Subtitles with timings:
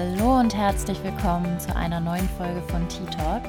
[0.00, 3.42] Hallo und herzlich willkommen zu einer neuen Folge von Tea Talk.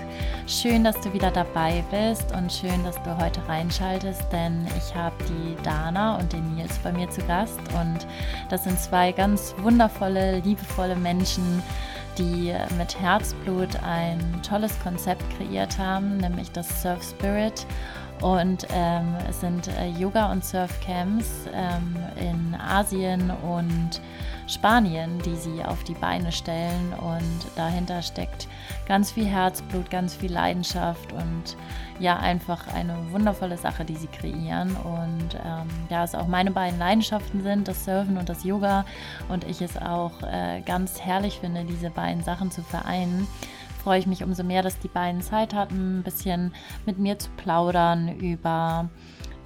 [0.47, 5.16] Schön, dass du wieder dabei bist und schön, dass du heute reinschaltest, denn ich habe
[5.29, 8.05] die Dana und den Nils bei mir zu Gast und
[8.49, 11.63] das sind zwei ganz wundervolle, liebevolle Menschen,
[12.17, 17.65] die mit Herzblut ein tolles Konzept kreiert haben, nämlich das Surf Spirit.
[18.21, 23.99] Und ähm, es sind äh, Yoga- und Surfcamps ähm, in Asien und
[24.48, 26.93] Spanien, die sie auf die Beine stellen.
[26.93, 28.48] Und dahinter steckt
[28.88, 31.55] ganz viel Herzblut, ganz viel Leidenschaft und
[31.99, 34.76] ja, einfach eine wundervolle Sache, die sie kreieren.
[34.76, 38.85] Und ähm, ja, es auch meine beiden Leidenschaften sind, das Surfen und das Yoga.
[39.29, 43.27] Und ich es auch äh, ganz herrlich finde, diese beiden Sachen zu vereinen
[43.82, 46.54] freue ich mich umso mehr, dass die beiden Zeit hatten, ein bisschen
[46.85, 48.90] mit mir zu plaudern über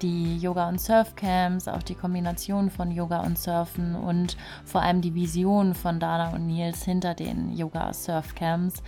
[0.02, 5.14] die Yoga- und Surfcamps, auch die Kombination von Yoga und Surfen und vor allem die
[5.14, 8.82] Vision von Dana und Nils hinter den Yoga-Surfcamps.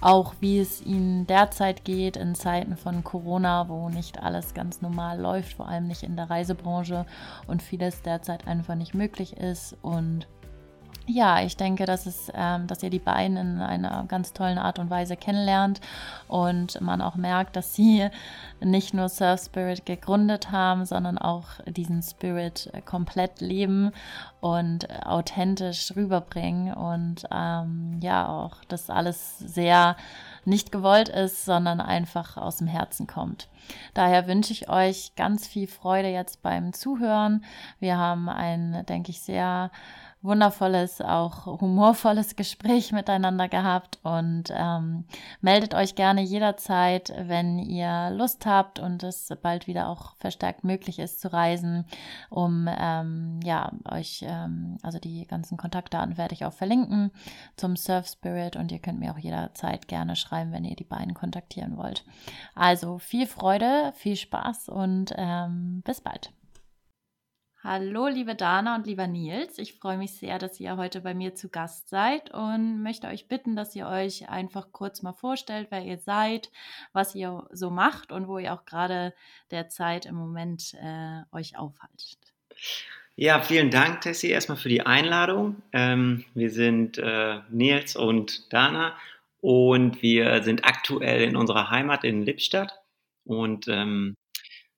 [0.00, 5.20] Auch wie es ihnen derzeit geht in Zeiten von Corona, wo nicht alles ganz normal
[5.20, 7.06] läuft, vor allem nicht in der Reisebranche
[7.46, 10.26] und vieles derzeit einfach nicht möglich ist und
[11.06, 14.78] ja, ich denke, dass, es, ähm, dass ihr die beiden in einer ganz tollen Art
[14.78, 15.80] und Weise kennenlernt
[16.28, 18.08] und man auch merkt, dass sie
[18.60, 23.92] nicht nur Surf Spirit gegründet haben, sondern auch diesen Spirit komplett leben
[24.40, 29.96] und authentisch rüberbringen und ähm, ja, auch das alles sehr
[30.44, 33.48] nicht gewollt ist, sondern einfach aus dem Herzen kommt.
[33.94, 37.44] Daher wünsche ich euch ganz viel Freude jetzt beim Zuhören.
[37.80, 39.70] Wir haben ein, denke ich, sehr
[40.24, 45.04] wundervolles, auch humorvolles Gespräch miteinander gehabt und ähm,
[45.42, 50.98] meldet euch gerne jederzeit, wenn ihr Lust habt und es bald wieder auch verstärkt möglich
[50.98, 51.84] ist zu reisen,
[52.30, 57.10] um ähm, ja euch, ähm, also die ganzen Kontaktdaten werde ich auch verlinken
[57.56, 61.12] zum Surf Spirit und ihr könnt mir auch jederzeit gerne schreiben, wenn ihr die beiden
[61.12, 62.04] kontaktieren wollt.
[62.54, 66.32] Also viel Freude, viel Spaß und ähm, bis bald.
[67.66, 69.56] Hallo, liebe Dana und lieber Nils.
[69.56, 73.26] Ich freue mich sehr, dass ihr heute bei mir zu Gast seid und möchte euch
[73.26, 76.50] bitten, dass ihr euch einfach kurz mal vorstellt, wer ihr seid,
[76.92, 79.14] was ihr so macht und wo ihr auch gerade
[79.50, 82.18] derzeit im Moment äh, euch aufhaltet.
[83.16, 85.62] Ja, vielen Dank, Tessie, erstmal für die Einladung.
[85.72, 88.94] Ähm, wir sind äh, Nils und Dana
[89.40, 92.74] und wir sind aktuell in unserer Heimat in Lippstadt
[93.24, 94.16] und ähm,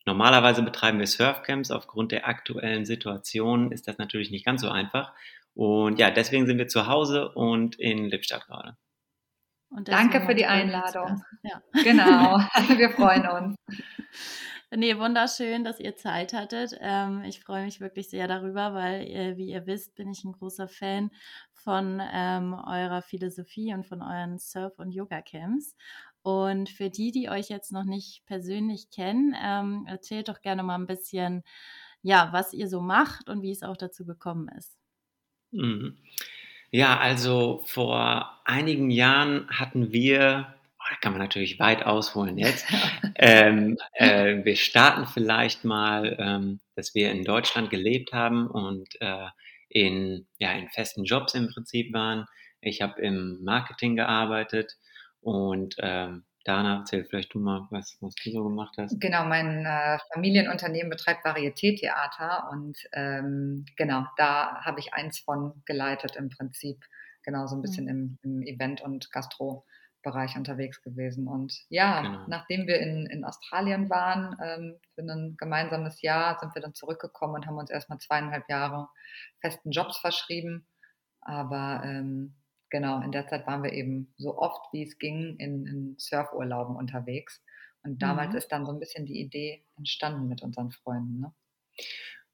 [0.07, 1.71] Normalerweise betreiben wir Surfcamps.
[1.71, 5.13] Aufgrund der aktuellen Situation ist das natürlich nicht ganz so einfach.
[5.55, 8.77] Und ja, deswegen sind wir zu Hause und in Lippstadt gerade.
[9.71, 11.23] Danke für die Einladung.
[11.43, 11.61] Ja.
[11.85, 12.39] Genau,
[12.77, 13.57] wir freuen uns.
[14.75, 16.77] Nee, wunderschön, dass ihr Zeit hattet.
[16.81, 20.33] Ähm, ich freue mich wirklich sehr darüber, weil, äh, wie ihr wisst, bin ich ein
[20.33, 21.11] großer Fan
[21.53, 25.77] von ähm, eurer Philosophie und von euren Surf- und Yoga-Camps.
[26.27, 30.75] Und für die, die euch jetzt noch nicht persönlich kennen, ähm, erzählt doch gerne mal
[30.75, 31.45] ein bisschen,
[32.03, 34.77] ja, was ihr so macht und wie es auch dazu gekommen ist.
[35.53, 35.99] Mhm.
[36.73, 42.67] Ja, also vor einigen Jahren hatten wir, oh, da kann man natürlich weit ausholen jetzt,
[43.15, 49.29] ähm, äh, wir starten vielleicht mal, ähm, dass wir in Deutschland gelebt haben und äh,
[49.69, 52.27] in, ja, in festen Jobs im Prinzip waren.
[52.61, 54.77] Ich habe im Marketing gearbeitet
[55.27, 59.01] und ähm, Dana, erzähl vielleicht du mal, was, was du so gemacht hast.
[59.01, 66.15] Genau, mein äh, Familienunternehmen betreibt Varieté-Theater und ähm, genau, da habe ich eins von geleitet
[66.15, 66.85] im Prinzip.
[67.25, 68.19] Genau, so ein bisschen mhm.
[68.23, 71.27] im, im Event- und Gastro-Bereich unterwegs gewesen.
[71.27, 72.25] Und ja, genau.
[72.29, 77.35] nachdem wir in, in Australien waren, ähm, für ein gemeinsames Jahr, sind wir dann zurückgekommen
[77.35, 78.89] und haben uns erstmal zweieinhalb Jahre
[79.41, 80.69] festen Jobs verschrieben.
[81.21, 82.37] Aber ähm,
[82.71, 86.77] genau, in der Zeit waren wir eben so oft, wie es ging, in, in Surfurlauben
[86.77, 87.43] unterwegs.
[87.83, 88.39] Und damals mhm.
[88.39, 91.21] ist dann so ein bisschen die Idee entstanden mit unseren Freunden.
[91.21, 91.33] Ne?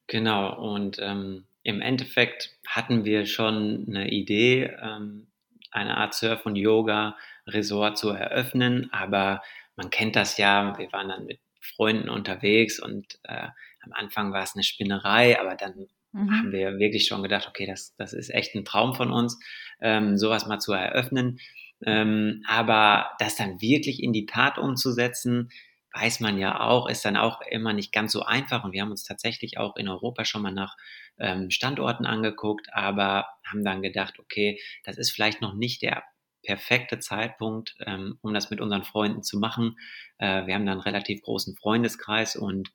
[0.06, 5.28] Genau, und ähm, im Endeffekt hatten wir schon eine Idee, ähm,
[5.70, 9.42] eine Art Surf- und Yoga-Resort zu eröffnen, aber
[9.76, 13.48] man kennt das ja, wir waren dann mit Freunden unterwegs und äh,
[13.80, 16.30] am Anfang war es eine Spinnerei, aber dann mhm.
[16.30, 19.38] haben wir wirklich schon gedacht, okay, das, das ist echt ein Traum von uns,
[19.80, 21.38] ähm, sowas mal zu eröffnen.
[21.84, 25.50] Ähm, aber das dann wirklich in die Tat umzusetzen,
[25.94, 28.64] weiß man ja auch, ist dann auch immer nicht ganz so einfach.
[28.64, 30.76] Und wir haben uns tatsächlich auch in Europa schon mal nach
[31.18, 36.02] ähm, Standorten angeguckt, aber haben dann gedacht, okay, das ist vielleicht noch nicht der
[36.42, 39.76] perfekte Zeitpunkt, ähm, um das mit unseren Freunden zu machen.
[40.18, 42.70] Äh, wir haben dann einen relativ großen Freundeskreis und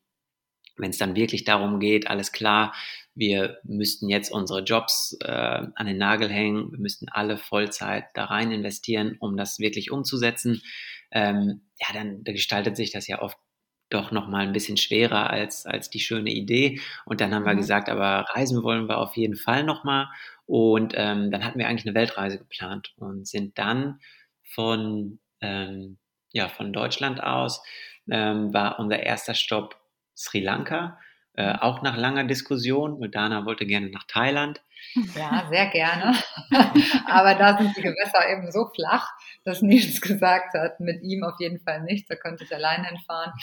[0.78, 2.74] wenn es dann wirklich darum geht, alles klar,
[3.16, 8.26] wir müssten jetzt unsere Jobs äh, an den Nagel hängen, wir müssten alle Vollzeit da
[8.26, 10.62] rein investieren, um das wirklich umzusetzen,
[11.12, 13.38] ähm, ja, dann gestaltet sich das ja oft
[13.90, 16.82] doch noch mal ein bisschen schwerer als, als die schöne Idee.
[17.06, 17.60] Und dann haben wir mhm.
[17.60, 20.10] gesagt, aber reisen wollen wir auf jeden Fall noch mal.
[20.46, 24.00] Und ähm, dann hatten wir eigentlich eine Weltreise geplant und sind dann
[24.44, 25.98] von, ähm,
[26.32, 27.64] ja, von Deutschland aus,
[28.10, 29.80] ähm, war unser erster Stopp
[30.18, 31.00] Sri Lanka.
[31.34, 33.00] Äh, auch nach langer Diskussion.
[33.12, 34.64] Dana wollte gerne nach Thailand.
[35.16, 36.14] Ja, sehr gerne.
[37.08, 39.10] Aber da sind die Gewässer eben so flach,
[39.44, 43.34] dass Nils gesagt hat, mit ihm auf jeden Fall nicht, da könnte ich alleine hinfahren.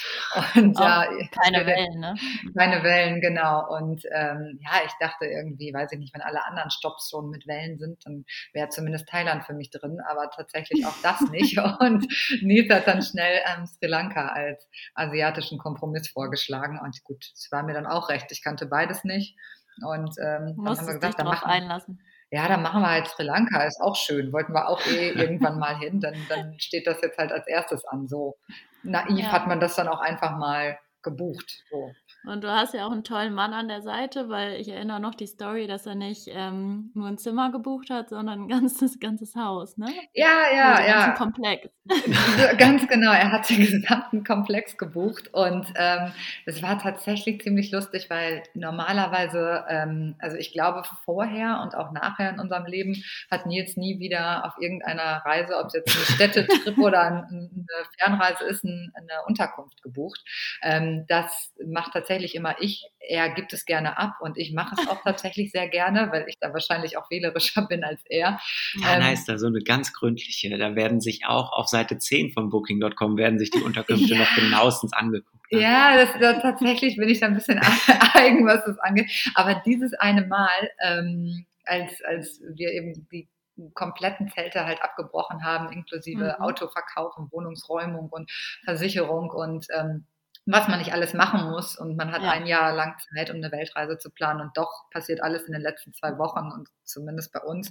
[0.54, 2.14] Und ja, keine Wellen, ne?
[2.56, 3.66] Keine Wellen, genau.
[3.76, 7.46] Und ähm, ja, ich dachte irgendwie, weiß ich nicht, wenn alle anderen Stops schon mit
[7.46, 11.58] Wellen sind, dann wäre zumindest Thailand für mich drin, aber tatsächlich auch das nicht.
[11.58, 12.06] Und
[12.42, 16.80] Nils hat dann schnell ähm, Sri Lanka als asiatischen Kompromiss vorgeschlagen.
[16.82, 18.26] Und gut, es war mir dann auch recht.
[18.30, 19.36] Ich kannte beides nicht.
[19.82, 22.00] Und ähm, dann haben wir gesagt, dann machen, einlassen.
[22.30, 24.32] ja, dann machen wir halt Sri Lanka, ist auch schön.
[24.32, 27.84] Wollten wir auch eh irgendwann mal hin, dann, dann steht das jetzt halt als erstes
[27.84, 28.06] an.
[28.06, 28.36] So
[28.82, 29.32] naiv ja.
[29.32, 31.62] hat man das dann auch einfach mal gebucht.
[31.70, 31.92] So.
[32.26, 35.14] Und du hast ja auch einen tollen Mann an der Seite, weil ich erinnere noch
[35.14, 39.36] die Story, dass er nicht ähm, nur ein Zimmer gebucht hat, sondern ein ganzes, ganzes
[39.36, 39.88] Haus, ne?
[40.14, 41.10] Ja, ja, also ja.
[41.10, 41.68] Komplex.
[42.58, 46.12] Ganz genau, er hat den gesamten Komplex gebucht und ähm,
[46.46, 52.30] es war tatsächlich ziemlich lustig, weil normalerweise, ähm, also ich glaube vorher und auch nachher
[52.30, 56.78] in unserem Leben hat Nils nie wieder auf irgendeiner Reise, ob es jetzt ein Städtetrip
[56.78, 57.50] oder eine
[57.98, 60.20] Fernreise ist, eine Unterkunft gebucht.
[60.62, 62.84] Ähm, das macht tatsächlich immer ich.
[63.00, 66.38] Er gibt es gerne ab und ich mache es auch tatsächlich sehr gerne, weil ich
[66.40, 68.38] da wahrscheinlich auch wählerischer bin als er.
[68.74, 70.56] Ja, ähm, da ist da so eine ganz gründliche.
[70.56, 74.20] Da werden sich auch auf Seite 10 von Booking.com werden sich die Unterkünfte ja.
[74.20, 75.52] noch genauestens angeguckt.
[75.52, 75.60] Ne?
[75.60, 77.58] Ja, das, das, tatsächlich bin ich da ein bisschen
[78.14, 79.10] eigen, was das angeht.
[79.34, 83.28] Aber dieses eine Mal, ähm, als, als wir eben die
[83.74, 86.44] kompletten Zelte halt abgebrochen haben, inklusive mhm.
[86.44, 88.30] Autoverkauf und Wohnungsräumung und
[88.64, 90.06] Versicherung und ähm,
[90.46, 91.76] was man nicht alles machen muss.
[91.76, 92.30] Und man hat ja.
[92.30, 94.40] ein Jahr lang Zeit, um eine Weltreise zu planen.
[94.40, 97.70] Und doch passiert alles in den letzten zwei Wochen und zumindest bei uns.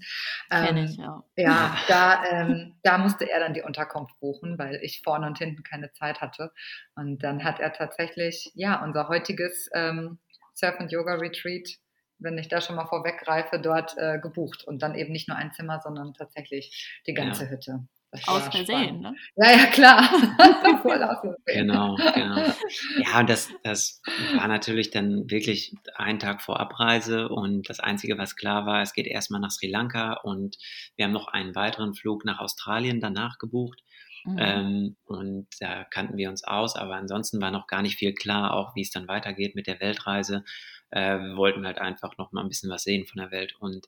[0.52, 1.24] Ähm, ich, ja.
[1.36, 5.64] Ja, da, ähm, da musste er dann die Unterkunft buchen, weil ich vorne und hinten
[5.64, 6.52] keine Zeit hatte.
[6.96, 10.20] Und dann hat er tatsächlich, ja, unser heutiges ähm,
[10.54, 11.78] Surf- und Yoga-Retreat
[12.20, 15.52] wenn ich da schon mal vorweggreife, dort äh, gebucht und dann eben nicht nur ein
[15.52, 17.50] Zimmer, sondern tatsächlich die ganze ja.
[17.50, 17.88] Hütte.
[18.28, 19.16] Aus Versehen, ne?
[19.36, 20.10] Ja, ja, klar.
[21.46, 22.54] Genau, genau.
[22.98, 24.02] Ja, und das, das
[24.36, 28.94] war natürlich dann wirklich ein Tag vor Abreise und das Einzige, was klar war, es
[28.94, 30.58] geht erstmal nach Sri Lanka und
[30.96, 33.84] wir haben noch einen weiteren Flug nach Australien danach gebucht.
[34.26, 34.38] Mhm.
[34.40, 38.54] Ähm, und da kannten wir uns aus, aber ansonsten war noch gar nicht viel klar,
[38.54, 40.44] auch wie es dann weitergeht mit der Weltreise.
[40.92, 43.88] Äh, wir wollten halt einfach noch mal ein bisschen was sehen von der Welt und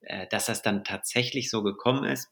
[0.00, 2.30] äh, dass das dann tatsächlich so gekommen ist,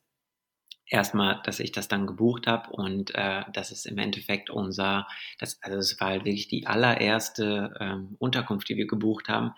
[0.93, 5.09] erstmal, dass ich das dann gebucht habe und äh, das ist im Endeffekt unser,
[5.39, 9.53] das, also es war halt wirklich die allererste ähm, Unterkunft, die wir gebucht haben,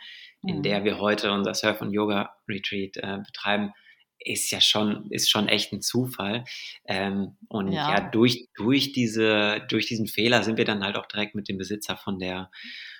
[0.46, 0.62] in mhm.
[0.62, 3.72] der wir heute unser Surf- und Yoga-Retreat äh, betreiben,
[4.20, 6.44] ist ja schon, ist schon echt ein Zufall.
[6.86, 7.90] Ähm, und ja.
[7.90, 11.58] ja, durch, durch, diese, durch diesen Fehler sind wir dann halt auch direkt mit dem
[11.58, 12.48] Besitzer von der,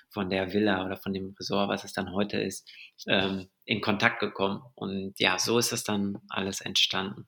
[0.09, 2.69] von der Villa oder von dem Resort, was es dann heute ist,
[3.07, 4.61] ähm, in Kontakt gekommen.
[4.75, 7.27] Und ja, so ist es dann alles entstanden.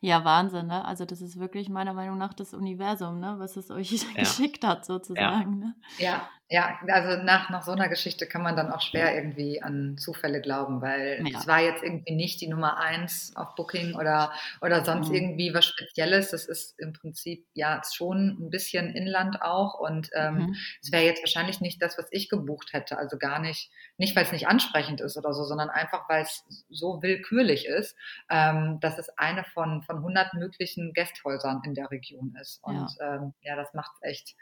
[0.00, 0.84] Ja, Wahnsinn, ne?
[0.84, 3.34] Also das ist wirklich meiner Meinung nach das Universum, ne?
[3.38, 4.20] Was es euch ja.
[4.20, 5.58] geschickt hat, sozusagen.
[5.58, 5.74] Ne?
[5.98, 9.96] Ja, ja, also nach, nach so einer Geschichte kann man dann auch schwer irgendwie an
[9.96, 11.38] Zufälle glauben, weil ja.
[11.38, 15.14] es war jetzt irgendwie nicht die Nummer eins auf Booking oder, oder sonst mhm.
[15.14, 16.32] irgendwie was Spezielles.
[16.32, 20.56] Das ist im Prinzip ja schon ein bisschen Inland auch und ähm, mhm.
[20.82, 22.98] es wäre jetzt wahrscheinlich nicht das, was ich gebucht hätte.
[22.98, 26.44] Also gar nicht, nicht weil es nicht ansprechend ist oder so, sondern einfach weil es
[26.68, 27.94] so willkürlich ist,
[28.28, 32.62] ähm, dass es eine von, von 100 möglichen Gästhäusern in der Region ist.
[32.62, 34.36] Und ja, ähm, ja das macht es echt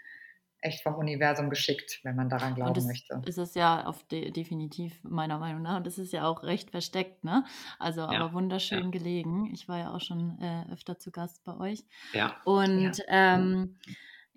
[0.60, 3.22] echt vom Universum geschickt, wenn man daran glauben das möchte.
[3.26, 5.76] Ist es ja auf de definitiv meiner Meinung nach.
[5.76, 7.44] Und das ist ja auch recht versteckt, ne?
[7.78, 8.90] Also ja, aber wunderschön ja.
[8.90, 9.50] gelegen.
[9.52, 11.84] Ich war ja auch schon äh, öfter zu Gast bei euch.
[12.12, 12.36] Ja.
[12.44, 13.36] Und ja.
[13.36, 13.78] Ähm,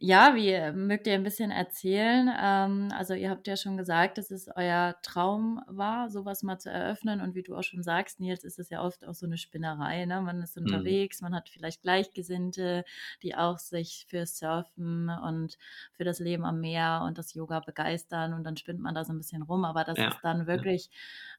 [0.03, 2.27] ja, wie äh, mögt ihr ein bisschen erzählen?
[2.35, 6.71] Ähm, also ihr habt ja schon gesagt, dass es euer Traum war, sowas mal zu
[6.71, 7.21] eröffnen.
[7.21, 10.05] Und wie du auch schon sagst, Nils, ist es ja oft auch so eine Spinnerei.
[10.05, 10.19] Ne?
[10.21, 10.65] Man ist mhm.
[10.65, 11.25] unterwegs, mhm.
[11.27, 12.83] man hat vielleicht Gleichgesinnte,
[13.21, 15.59] die auch sich für Surfen und
[15.93, 18.33] für das Leben am Meer und das Yoga begeistern.
[18.33, 19.65] Und dann spinnt man da so ein bisschen rum.
[19.65, 20.07] Aber das ja.
[20.07, 20.89] ist dann wirklich,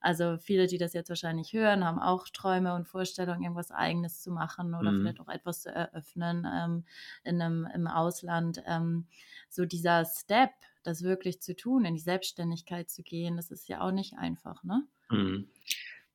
[0.02, 4.30] also viele, die das jetzt wahrscheinlich hören, haben auch Träume und Vorstellungen, irgendwas Eigenes zu
[4.30, 5.00] machen oder mhm.
[5.00, 6.84] vielleicht auch etwas zu eröffnen ähm,
[7.24, 9.06] in einem, im Ausland ähm,
[9.48, 10.50] so dieser Step,
[10.82, 14.64] das wirklich zu tun, in die Selbstständigkeit zu gehen, das ist ja auch nicht einfach,
[14.64, 14.82] ne?
[15.10, 15.48] Mhm.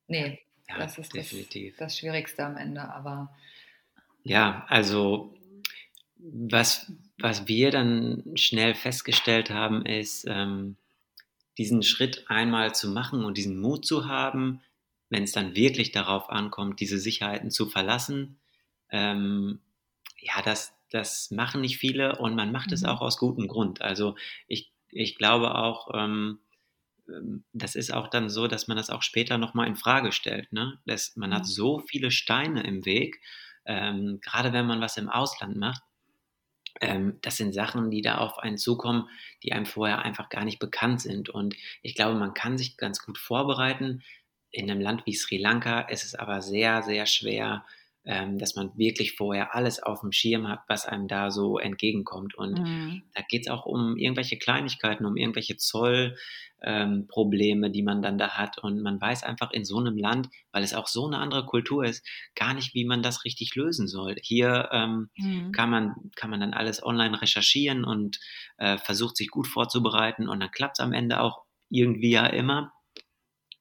[0.06, 1.76] Nee, ja, das ist definitiv.
[1.76, 3.34] Das, das Schwierigste am Ende, aber.
[4.22, 5.34] Ja, also
[6.18, 10.76] was, was wir dann schnell festgestellt haben, ist, ähm,
[11.58, 14.60] diesen Schritt einmal zu machen und diesen Mut zu haben,
[15.10, 18.38] wenn es dann wirklich darauf ankommt, diese Sicherheiten zu verlassen.
[18.90, 19.60] Ähm,
[20.20, 22.74] ja, das, das machen nicht viele und man macht mhm.
[22.74, 23.82] es auch aus gutem Grund.
[23.82, 26.38] Also ich, ich glaube auch, ähm,
[27.08, 30.52] ähm, das ist auch dann so, dass man das auch später nochmal in Frage stellt.
[30.52, 30.78] Ne?
[30.86, 31.48] Das, man hat mhm.
[31.48, 33.20] so viele Steine im Weg,
[33.64, 35.82] ähm, gerade wenn man was im Ausland macht.
[36.80, 39.08] Ähm, das sind Sachen, die da auf einen zukommen,
[39.42, 41.28] die einem vorher einfach gar nicht bekannt sind.
[41.28, 44.02] Und ich glaube, man kann sich ganz gut vorbereiten.
[44.50, 47.64] In einem Land wie Sri Lanka ist es aber sehr, sehr schwer,
[48.04, 52.34] ähm, dass man wirklich vorher alles auf dem Schirm hat, was einem da so entgegenkommt.
[52.34, 53.02] Und mhm.
[53.14, 58.30] da geht es auch um irgendwelche Kleinigkeiten, um irgendwelche Zollprobleme, ähm, die man dann da
[58.30, 58.56] hat.
[58.58, 61.84] Und man weiß einfach in so einem Land, weil es auch so eine andere Kultur
[61.84, 64.14] ist, gar nicht, wie man das richtig lösen soll.
[64.22, 65.52] Hier ähm, mhm.
[65.52, 68.18] kann, man, kann man dann alles online recherchieren und
[68.56, 72.72] äh, versucht sich gut vorzubereiten und dann klappt es am Ende auch irgendwie ja immer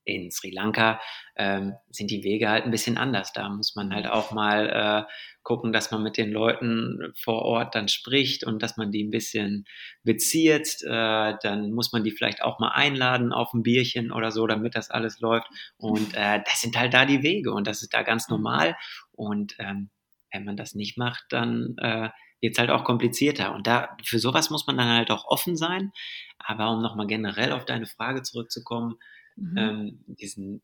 [0.07, 0.99] in Sri Lanka
[1.35, 3.33] ähm, sind die Wege halt ein bisschen anders.
[3.33, 5.11] Da muss man halt auch mal äh,
[5.43, 9.11] gucken, dass man mit den Leuten vor Ort dann spricht und dass man die ein
[9.11, 9.65] bisschen
[10.03, 10.81] bezieht.
[10.83, 14.75] Äh, dann muss man die vielleicht auch mal einladen auf ein Bierchen oder so, damit
[14.75, 15.47] das alles läuft.
[15.77, 18.77] Und äh, das sind halt da die Wege und das ist da ganz normal.
[19.11, 19.89] Und ähm,
[20.31, 22.09] wenn man das nicht macht, dann äh,
[22.39, 23.53] wird es halt auch komplizierter.
[23.53, 25.91] Und da für sowas muss man dann halt auch offen sein.
[26.39, 28.97] Aber um nochmal generell auf deine Frage zurückzukommen,
[29.37, 29.57] mhm.
[29.57, 30.61] ähm, diesen,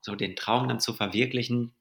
[0.00, 1.74] so den Traum dann zu verwirklichen.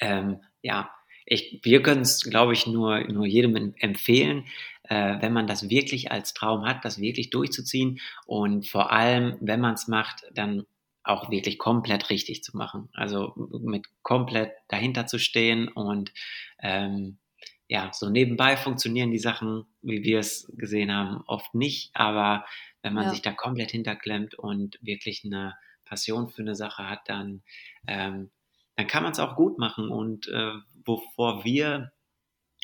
[0.00, 0.90] Ähm, ja,
[1.26, 4.44] ich, wir können es, glaube ich, nur, nur jedem empfehlen,
[4.84, 9.60] äh, wenn man das wirklich als Traum hat, das wirklich durchzuziehen und vor allem, wenn
[9.60, 10.64] man es macht, dann
[11.02, 12.88] auch wirklich komplett richtig zu machen.
[12.92, 16.12] Also mit komplett dahinter zu stehen und
[16.60, 17.18] ähm,
[17.68, 22.44] ja, so nebenbei funktionieren die Sachen, wie wir es gesehen haben, oft nicht, aber
[22.82, 23.10] wenn man ja.
[23.10, 27.42] sich da komplett hinterklemmt und wirklich eine Passion für eine Sache hat, dann,
[27.86, 28.30] ähm,
[28.76, 29.88] dann kann man es auch gut machen.
[29.88, 30.52] Und äh,
[30.84, 31.92] wovor wir,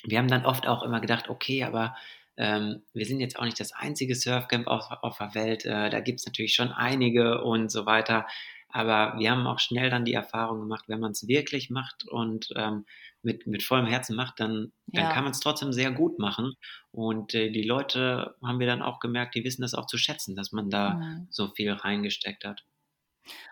[0.05, 1.95] wir haben dann oft auch immer gedacht, okay, aber
[2.37, 5.65] ähm, wir sind jetzt auch nicht das einzige Surfcamp auf, auf der Welt.
[5.65, 8.27] Äh, da gibt es natürlich schon einige und so weiter.
[8.73, 12.49] Aber wir haben auch schnell dann die Erfahrung gemacht, wenn man es wirklich macht und
[12.55, 12.85] ähm,
[13.21, 16.55] mit, mit vollem Herzen macht, dann, dann kann man es trotzdem sehr gut machen.
[16.91, 20.35] Und äh, die Leute haben wir dann auch gemerkt, die wissen das auch zu schätzen,
[20.35, 21.27] dass man da mhm.
[21.29, 22.65] so viel reingesteckt hat.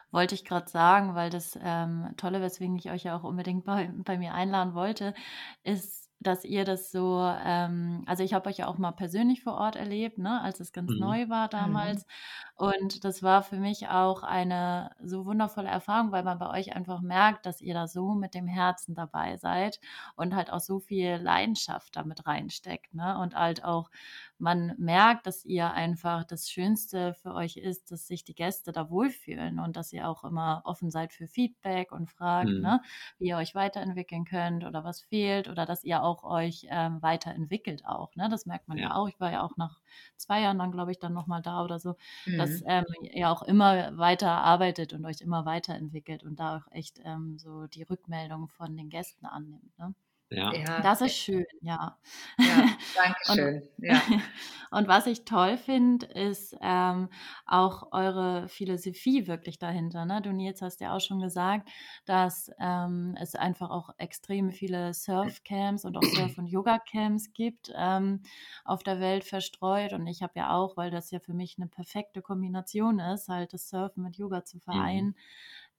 [0.09, 3.91] Wollte ich gerade sagen, weil das ähm, Tolle, weswegen ich euch ja auch unbedingt bei,
[3.93, 5.13] bei mir einladen wollte,
[5.63, 9.55] ist, dass ihr das so, ähm, also ich habe euch ja auch mal persönlich vor
[9.55, 10.99] Ort erlebt, ne, als es ganz mhm.
[10.99, 11.49] neu war mhm.
[11.51, 12.05] damals.
[12.05, 12.67] Mhm.
[12.67, 17.01] Und das war für mich auch eine so wundervolle Erfahrung, weil man bei euch einfach
[17.01, 19.79] merkt, dass ihr da so mit dem Herzen dabei seid
[20.15, 23.17] und halt auch so viel Leidenschaft damit reinsteckt, ne?
[23.17, 23.89] Und halt auch
[24.41, 28.89] man merkt, dass ihr einfach das Schönste für euch ist, dass sich die Gäste da
[28.89, 32.61] wohlfühlen und dass ihr auch immer offen seid für Feedback und fragt, mhm.
[32.61, 32.81] ne,
[33.19, 37.85] wie ihr euch weiterentwickeln könnt oder was fehlt oder dass ihr auch euch ähm, weiterentwickelt
[37.85, 38.15] auch.
[38.15, 38.29] Ne?
[38.29, 38.89] Das merkt man ja.
[38.89, 38.95] ja.
[38.95, 39.07] auch.
[39.07, 39.79] Ich war ja auch nach
[40.17, 41.95] zwei Jahren dann, glaube ich, dann nochmal da oder so,
[42.25, 42.37] mhm.
[42.37, 46.99] dass ähm, ihr auch immer weiter arbeitet und euch immer weiterentwickelt und da auch echt
[47.03, 49.77] ähm, so die Rückmeldung von den Gästen annimmt.
[49.77, 49.93] Ne?
[50.31, 50.53] Ja.
[50.53, 50.79] ja.
[50.79, 51.97] Das ist schön, ja.
[52.39, 53.55] Ja, danke schön.
[53.57, 54.01] Und, ja.
[54.71, 57.09] und was ich toll finde, ist ähm,
[57.45, 60.05] auch eure Philosophie wirklich dahinter.
[60.05, 60.21] Ne?
[60.21, 61.69] Du, Nils, hast ja auch schon gesagt,
[62.05, 68.21] dass ähm, es einfach auch extrem viele Surfcamps und auch Surf- und Yoga-Camps gibt ähm,
[68.63, 69.91] auf der Welt verstreut.
[69.91, 73.51] Und ich habe ja auch, weil das ja für mich eine perfekte Kombination ist, halt
[73.51, 75.15] das Surfen mit Yoga zu vereinen, mhm.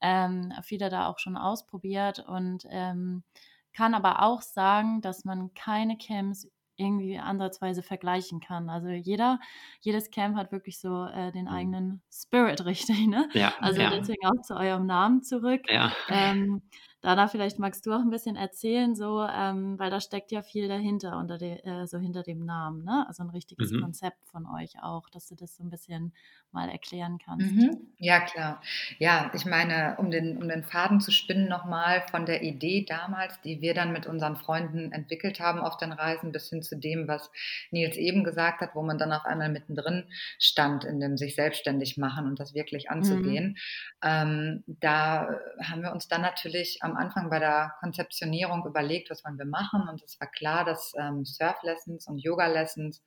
[0.04, 3.22] Ähm, viele da auch schon ausprobiert und ähm,
[3.72, 8.70] kann aber auch sagen, dass man keine Camps irgendwie ansatzweise vergleichen kann.
[8.70, 9.38] Also jeder,
[9.80, 11.52] jedes Camp hat wirklich so äh, den mhm.
[11.52, 13.28] eigenen Spirit, richtig, ne?
[13.32, 13.54] Ja.
[13.60, 13.90] Also ja.
[13.90, 15.62] deswegen auch zu eurem Namen zurück.
[15.68, 15.92] Ja.
[16.08, 16.62] Ähm,
[17.02, 20.68] Dana, vielleicht magst du auch ein bisschen erzählen, so, ähm, weil da steckt ja viel
[20.68, 23.04] dahinter, unter de, äh, so hinter dem Namen, ne?
[23.08, 23.80] Also ein richtiges mhm.
[23.80, 26.12] Konzept von euch auch, dass du das so ein bisschen
[26.52, 27.50] mal erklären kannst.
[27.50, 27.88] Mhm.
[27.98, 28.62] Ja, klar.
[28.98, 33.40] Ja, ich meine, um den, um den Faden zu spinnen nochmal von der Idee damals,
[33.40, 37.08] die wir dann mit unseren Freunden entwickelt haben auf den Reisen, bis hin zu dem,
[37.08, 37.30] was
[37.70, 40.04] Nils eben gesagt hat, wo man dann auf einmal mittendrin
[40.38, 43.48] stand, in dem sich selbstständig machen und das wirklich anzugehen.
[43.48, 43.56] Mhm.
[44.02, 45.28] Ähm, da
[45.62, 49.46] haben wir uns dann natürlich am am Anfang bei der Konzeptionierung überlegt, was wollen wir
[49.46, 49.88] machen.
[49.88, 53.02] Und es war klar, dass ähm, Surf-Lessons und Yoga-Lessons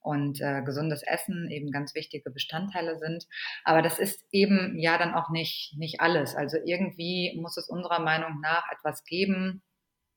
[0.00, 3.26] und äh, gesundes Essen eben ganz wichtige Bestandteile sind.
[3.64, 6.34] Aber das ist eben ja dann auch nicht, nicht alles.
[6.34, 9.62] Also irgendwie muss es unserer Meinung nach etwas geben,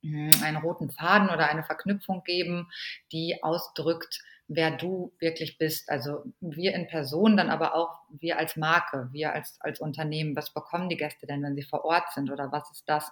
[0.04, 2.68] hm, einen roten Faden oder eine Verknüpfung geben,
[3.12, 4.22] die ausdrückt,
[4.54, 5.90] wer du wirklich bist.
[5.90, 10.36] Also wir in Person, dann aber auch wir als Marke, wir als, als Unternehmen.
[10.36, 12.30] Was bekommen die Gäste denn, wenn sie vor Ort sind?
[12.30, 13.10] Oder was ist das,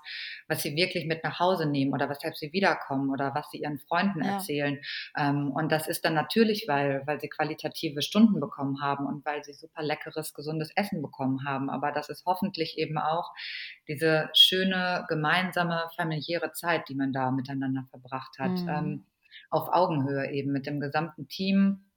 [0.50, 1.94] was sie wirklich mit nach Hause nehmen?
[1.94, 3.10] Oder weshalb sie wiederkommen?
[3.10, 4.34] Oder was sie ihren Freunden ja.
[4.34, 4.80] erzählen?
[5.18, 9.42] Ähm, und das ist dann natürlich, weil, weil sie qualitative Stunden bekommen haben und weil
[9.46, 11.70] sie super leckeres, gesundes Essen bekommen haben.
[11.70, 13.32] Aber das ist hoffentlich eben auch
[13.88, 18.52] diese schöne, gemeinsame, familiäre Zeit, die man da miteinander verbracht hat.
[18.52, 18.70] Mhm.
[18.70, 19.06] Ähm,
[19.50, 21.90] auf Augenhöhe eben mit dem gesamten Team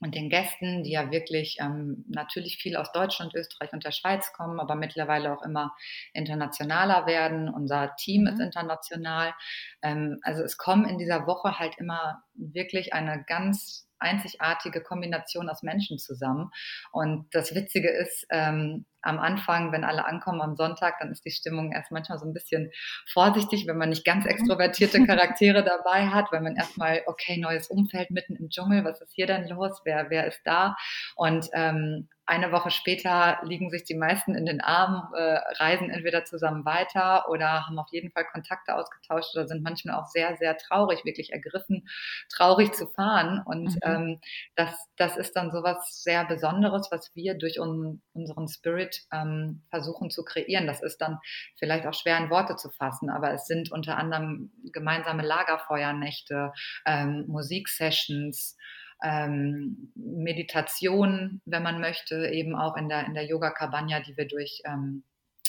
[0.00, 4.32] und den Gästen, die ja wirklich ähm, natürlich viel aus Deutschland, Österreich und der Schweiz
[4.34, 5.74] kommen, aber mittlerweile auch immer
[6.12, 7.48] internationaler werden.
[7.48, 8.28] Unser Team mhm.
[8.28, 9.34] ist international.
[9.82, 15.62] Ähm, also es kommen in dieser Woche halt immer wirklich eine ganz einzigartige Kombination aus
[15.62, 16.50] Menschen zusammen.
[16.92, 21.30] Und das Witzige ist, ähm, am Anfang, wenn alle ankommen am Sonntag, dann ist die
[21.30, 22.70] Stimmung erst manchmal so ein bisschen
[23.06, 24.30] vorsichtig, wenn man nicht ganz mhm.
[24.30, 29.14] extrovertierte Charaktere dabei hat, weil man erstmal, okay, neues Umfeld mitten im Dschungel, was ist
[29.14, 29.80] hier denn los?
[29.84, 30.76] Wer, wer ist da?
[31.14, 36.24] Und ähm, eine Woche später liegen sich die meisten in den Armen, äh, reisen entweder
[36.24, 40.56] zusammen weiter oder haben auf jeden Fall Kontakte ausgetauscht oder sind manchmal auch sehr, sehr
[40.56, 41.88] traurig, wirklich ergriffen,
[42.28, 43.42] traurig zu fahren.
[43.46, 43.80] Und mhm.
[43.82, 44.20] ähm,
[44.56, 50.10] das, das ist dann sowas sehr Besonderes, was wir durch un, unseren Spirit ähm, versuchen
[50.10, 50.66] zu kreieren.
[50.66, 51.18] Das ist dann
[51.56, 56.52] vielleicht auch schwer in Worte zu fassen, aber es sind unter anderem gemeinsame Lagerfeuernächte,
[56.86, 58.56] ähm, Musiksessions,
[59.02, 64.26] ähm, Meditation, wenn man möchte, eben auch in der, in der Yoga Cabana, die wir
[64.26, 65.04] durch ähm,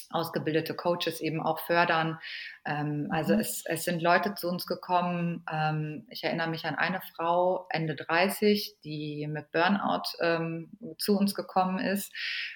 [0.09, 2.19] ausgebildete Coaches eben auch fördern.
[2.65, 3.39] Ähm, also mhm.
[3.39, 5.43] es, es sind Leute zu uns gekommen.
[5.51, 11.33] Ähm, ich erinnere mich an eine Frau, Ende 30, die mit Burnout ähm, zu uns
[11.33, 12.13] gekommen ist.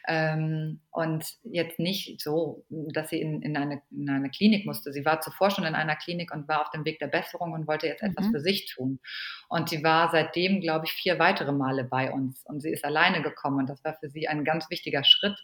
[0.07, 4.91] Ähm, und jetzt nicht so, dass sie in, in, eine, in eine Klinik musste.
[4.91, 7.67] Sie war zuvor schon in einer Klinik und war auf dem Weg der Besserung und
[7.67, 8.31] wollte jetzt etwas mhm.
[8.31, 8.99] für sich tun.
[9.47, 12.43] Und sie war seitdem, glaube ich, vier weitere Male bei uns.
[12.45, 13.59] Und sie ist alleine gekommen.
[13.59, 15.37] Und das war für sie ein ganz wichtiger Schritt.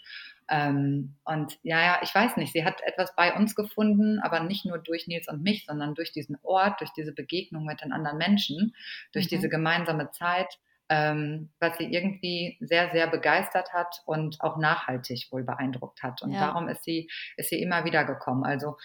[0.50, 4.66] Ähm, und ja, ja, ich weiß nicht, sie hat etwas bei uns gefunden, aber nicht
[4.66, 8.18] nur durch Nils und mich, sondern durch diesen Ort, durch diese Begegnung mit den anderen
[8.18, 8.74] Menschen,
[9.12, 9.30] durch mhm.
[9.30, 10.58] diese gemeinsame Zeit,
[10.90, 16.22] ähm, was sie irgendwie sehr, sehr begeistert hat und auch nachhaltig wohl beeindruckt hat.
[16.22, 16.40] Und ja.
[16.40, 18.46] darum ist sie, ist sie immer wieder gekommen.
[18.46, 18.78] Also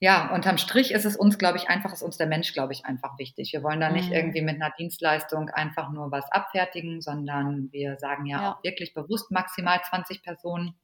[0.00, 2.84] ja, unterm Strich ist es uns, glaube ich, einfach, ist uns der Mensch, glaube ich,
[2.84, 3.52] einfach wichtig.
[3.52, 4.14] Wir wollen da nicht mhm.
[4.14, 8.52] irgendwie mit einer Dienstleistung einfach nur was abfertigen, sondern wir sagen ja, ja.
[8.52, 10.74] auch wirklich bewusst maximal 20 Personen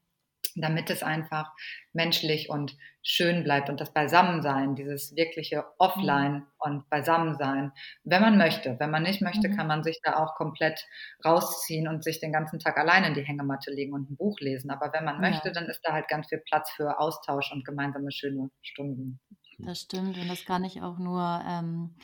[0.57, 1.53] damit es einfach
[1.93, 6.47] menschlich und schön bleibt und das Beisammensein, dieses wirkliche Offline mhm.
[6.59, 8.77] und Beisammensein, wenn man möchte.
[8.79, 9.57] Wenn man nicht möchte, mhm.
[9.57, 10.87] kann man sich da auch komplett
[11.25, 14.71] rausziehen und sich den ganzen Tag allein in die Hängematte legen und ein Buch lesen.
[14.71, 18.11] Aber wenn man möchte, dann ist da halt ganz viel Platz für Austausch und gemeinsame
[18.11, 19.21] schöne Stunden.
[19.59, 21.95] Das stimmt und das kann ich auch nur ähm,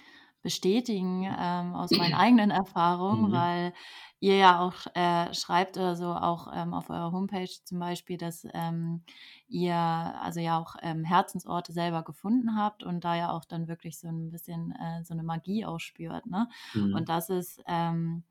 [0.42, 3.32] bestätigen ähm, aus meinen eigenen Erfahrungen, mhm.
[3.32, 3.72] weil
[4.20, 8.46] ihr ja auch äh, schreibt oder so auch ähm, auf eurer Homepage zum Beispiel, dass
[8.52, 9.02] ähm,
[9.48, 13.98] ihr also ja auch ähm, Herzensorte selber gefunden habt und da ja auch dann wirklich
[13.98, 16.26] so ein bisschen äh, so eine Magie ausspürt.
[16.26, 16.48] Ne?
[16.74, 16.94] Mhm.
[16.94, 18.24] Und das ist ähm,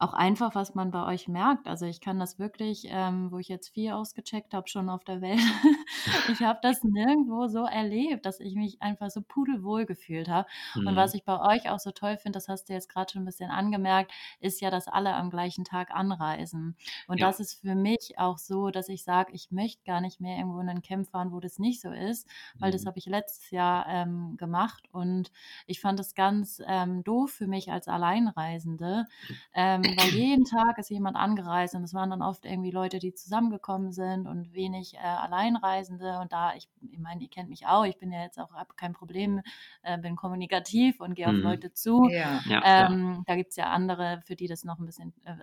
[0.00, 1.66] auch einfach, was man bei euch merkt.
[1.66, 5.20] Also ich kann das wirklich, ähm, wo ich jetzt vier ausgecheckt habe, schon auf der
[5.20, 5.40] Welt,
[6.32, 10.48] ich habe das nirgendwo so erlebt, dass ich mich einfach so pudelwohl gefühlt habe.
[10.76, 10.86] Mhm.
[10.86, 13.22] Und was ich bei euch auch so toll finde, das hast du jetzt gerade schon
[13.22, 16.76] ein bisschen angemerkt, ist ja, dass alle am gleichen Tag anreisen.
[17.08, 17.26] Und ja.
[17.26, 20.60] das ist für mich auch so, dass ich sage, ich möchte gar nicht mehr irgendwo
[20.60, 22.28] in ein Camp fahren, wo das nicht so ist,
[22.60, 22.74] weil mhm.
[22.74, 25.32] das habe ich letztes Jahr ähm, gemacht und
[25.66, 29.06] ich fand das ganz ähm, doof für mich als Alleinreisende.
[29.54, 33.14] Ähm, weil jeden Tag ist jemand angereist und es waren dann oft irgendwie Leute, die
[33.14, 36.18] zusammengekommen sind und wenig äh, Alleinreisende.
[36.20, 38.74] Und da, ich, ich meine, ihr kennt mich auch, ich bin ja jetzt auch, habe
[38.76, 39.40] kein Problem,
[39.82, 41.36] äh, bin kommunikativ und gehe mhm.
[41.36, 42.08] auf Leute zu.
[42.10, 42.40] Ja.
[42.46, 43.22] Ähm, ja.
[43.26, 45.34] Da gibt es ja andere, für die das noch ein bisschen äh,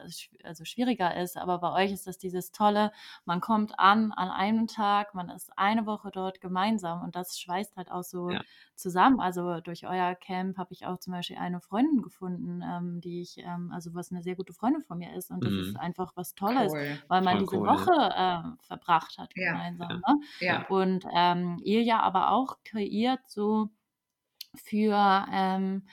[0.43, 1.37] also schwieriger ist.
[1.37, 2.91] Aber bei euch ist das dieses Tolle,
[3.25, 7.77] man kommt an an einem Tag, man ist eine Woche dort gemeinsam und das schweißt
[7.77, 8.41] halt auch so ja.
[8.75, 9.19] zusammen.
[9.19, 13.37] Also durch euer Camp habe ich auch zum Beispiel eine Freundin gefunden, ähm, die ich,
[13.39, 15.31] ähm, also was eine sehr sehr gute Freundin von mir ist.
[15.31, 15.59] Und das mhm.
[15.59, 17.03] ist einfach was Tolles, cool.
[17.07, 18.55] weil man Voll diese cool, Woche ja.
[18.55, 19.53] äh, verbracht hat ja.
[19.53, 19.99] gemeinsam.
[20.07, 20.19] Ne?
[20.39, 20.67] ja.
[20.67, 23.69] Und ähm, ihr ja aber auch kreiert so
[24.55, 25.83] für ähm,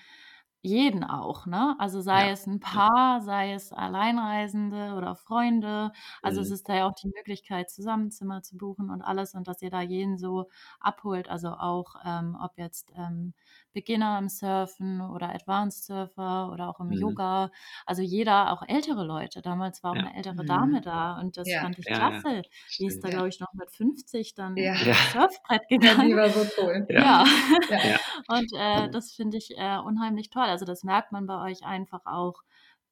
[0.64, 1.74] jeden auch, ne?
[1.80, 2.30] Also sei Ja.
[2.30, 5.92] es ein Paar, sei es Alleinreisende oder Freunde.
[6.22, 6.54] Also es Mhm.
[6.54, 9.80] ist da ja auch die Möglichkeit, Zusammenzimmer zu buchen und alles und dass ihr da
[9.82, 10.48] jeden so
[10.80, 11.28] abholt.
[11.28, 13.34] Also auch, ähm, ob jetzt ähm,
[13.72, 16.92] Beginner im Surfen oder Advanced Surfer oder auch im Mhm.
[16.92, 17.50] Yoga.
[17.86, 19.42] Also jeder, auch ältere Leute.
[19.42, 20.00] Damals war auch Ja.
[20.00, 20.46] eine ältere Mhm.
[20.46, 21.60] Dame da und das Ja.
[21.60, 22.22] fand ich Ja, ja.
[22.22, 22.42] klasse.
[22.78, 23.14] Die ist da, Ja.
[23.14, 24.74] glaube ich, noch mit 50 dann Ja.
[25.02, 26.16] Surfbrett Ja, die gegangen.
[26.16, 26.86] war so cool.
[26.88, 27.02] Ja.
[27.02, 27.24] Ja.
[27.68, 27.78] Ja.
[27.82, 27.98] Ja.
[28.28, 30.44] Und äh, das finde ich äh, unheimlich toll.
[30.44, 32.42] Also das merkt man bei euch einfach auch.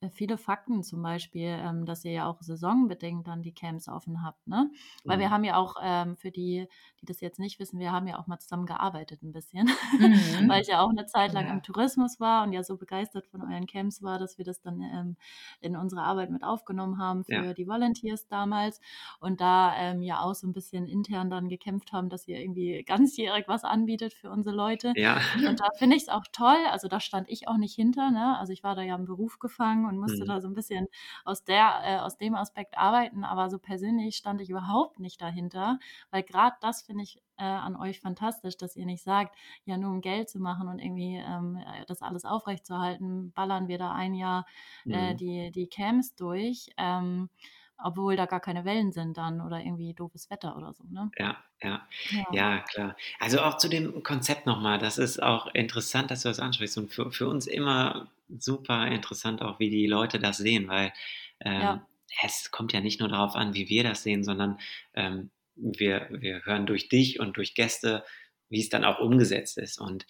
[0.00, 4.22] Äh, viele Fakten zum Beispiel, ähm, dass ihr ja auch saisonbedingt dann die Camps offen
[4.24, 4.70] habt, ne?
[5.06, 5.30] Weil wir Mhm.
[5.30, 6.66] haben ja auch ähm, für die,
[7.00, 9.66] die das jetzt nicht wissen, wir haben ja auch mal zusammen gearbeitet ein bisschen,
[9.98, 10.48] Mhm.
[10.48, 11.52] weil ich ja auch eine Zeit lang Ja.
[11.52, 14.80] im Tourismus war und ja so begeistert von euren Camps war, dass wir das dann
[14.82, 15.16] ähm,
[15.60, 17.54] in unsere Arbeit mit aufgenommen haben für Ja.
[17.54, 18.80] die Volunteers damals
[19.20, 22.82] und da ähm, ja auch so ein bisschen intern dann gekämpft haben, dass ihr irgendwie
[22.86, 24.92] ganzjährig was anbietet für unsere Leute.
[24.96, 25.20] Ja.
[25.46, 26.56] Und da finde ich es auch toll.
[26.70, 28.10] Also da stand ich auch nicht hinter.
[28.10, 28.38] Ne?
[28.38, 30.26] Also ich war da ja im Beruf gefangen und musste Mhm.
[30.26, 30.86] da so ein bisschen
[31.24, 33.24] aus, der, äh, aus dem Aspekt arbeiten.
[33.24, 35.78] Aber so persönlich stand ich überhaupt nicht dahinter,
[36.10, 39.90] weil gerade das finde ich äh, an euch fantastisch, dass ihr nicht sagt, ja nur
[39.90, 44.14] um Geld zu machen und irgendwie ähm, äh, das alles aufrechtzuerhalten, ballern wir da ein
[44.14, 44.46] Jahr
[44.88, 45.16] äh, Mhm.
[45.16, 46.70] die, die Camps durch.
[46.76, 47.30] Ähm,
[47.82, 51.12] obwohl da gar keine Wellen sind dann oder irgendwie doofes Wetter oder so, ne?
[51.18, 51.88] Ja, ja.
[52.10, 52.24] Ja.
[52.30, 52.96] Ja, klar.
[53.18, 56.92] Also auch zu dem Konzept nochmal, das ist auch interessant, dass du das ansprichst und
[56.92, 60.92] für, für uns immer super interessant auch, wie die Leute das sehen, weil
[61.40, 61.86] ähm, Ja.
[62.24, 64.58] es kommt ja nicht nur darauf an, wie wir das sehen, sondern
[64.94, 68.04] ähm, wir, wir hören durch dich und durch Gäste,
[68.48, 69.80] wie es dann auch umgesetzt ist.
[69.80, 70.06] Und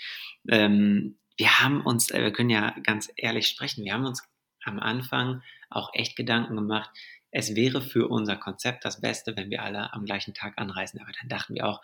[0.48, 4.22] ähm, wir haben uns, äh, wir können ja ganz ehrlich sprechen, wir haben uns
[4.64, 6.90] am Anfang auch echt Gedanken gemacht,
[7.32, 11.00] es wäre für unser Konzept das Beste, wenn wir alle am gleichen Tag anreisen.
[11.00, 11.80] Aber dann dachten wir auch,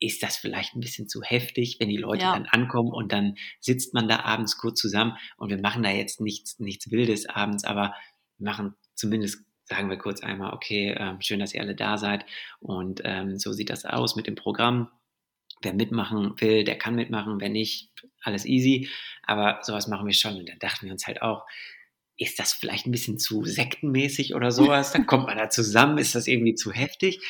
[0.00, 2.32] ist das vielleicht ein bisschen zu heftig, wenn die Leute Ja.
[2.34, 6.20] dann ankommen und dann sitzt man da abends kurz zusammen und wir machen da jetzt
[6.20, 7.94] nichts, nichts Wildes abends, aber
[8.38, 12.26] machen zumindest, sagen wir kurz einmal, okay, ähm, schön, dass ihr alle da seid
[12.60, 14.90] und ähm, so sieht das aus mit dem Programm.
[15.62, 18.90] Wer mitmachen will, der kann mitmachen, wenn nicht, alles easy.
[19.22, 20.36] Aber sowas machen wir schon.
[20.36, 21.46] Und dann dachten wir uns halt auch,
[22.18, 24.92] ist das vielleicht ein bisschen zu sektenmäßig oder sowas?
[24.92, 27.20] Dann kommt man da zusammen, ist das irgendwie zu heftig?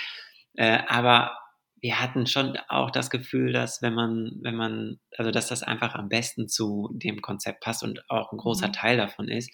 [0.55, 1.39] Äh, aber
[1.81, 5.95] wir hatten schon auch das Gefühl, dass wenn man, wenn man, also dass das einfach
[5.95, 8.73] am besten zu dem Konzept passt und auch ein großer Mhm.
[8.73, 9.51] Teil davon ist,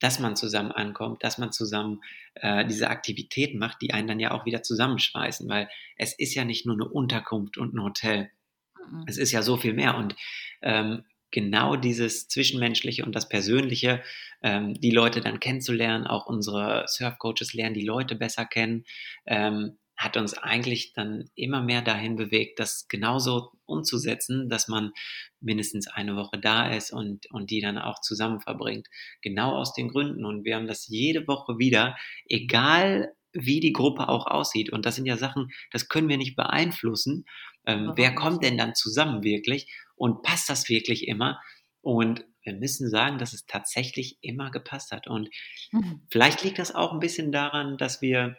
[0.00, 2.02] dass man zusammen ankommt, dass man zusammen
[2.34, 6.44] äh, diese Aktivitäten macht, die einen dann ja auch wieder zusammenschweißen, weil es ist ja
[6.44, 8.30] nicht nur eine Unterkunft und ein Hotel,
[8.78, 9.04] Mhm.
[9.06, 10.16] es ist ja so viel mehr und
[10.62, 14.02] ähm, genau dieses Zwischenmenschliche und das Persönliche,
[14.42, 18.84] ähm, die Leute dann kennenzulernen, auch unsere Surfcoaches lernen die Leute besser kennen,
[19.26, 24.92] ähm, hat uns eigentlich dann immer mehr dahin bewegt, das genauso umzusetzen, dass man
[25.40, 28.88] mindestens eine Woche da ist und, und die dann auch zusammen verbringt.
[29.22, 30.24] Genau aus den Gründen.
[30.24, 31.96] Und wir haben das jede Woche wieder,
[32.28, 34.70] egal wie die Gruppe auch aussieht.
[34.72, 37.24] Und das sind ja Sachen, das können wir nicht beeinflussen.
[37.66, 39.72] Ähm, wer kommt denn dann zusammen wirklich?
[39.96, 41.40] Und passt das wirklich immer?
[41.80, 45.06] Und wir müssen sagen, dass es tatsächlich immer gepasst hat.
[45.06, 45.30] Und
[45.72, 46.02] Mhm.
[46.10, 48.36] vielleicht liegt das auch ein bisschen daran, dass wir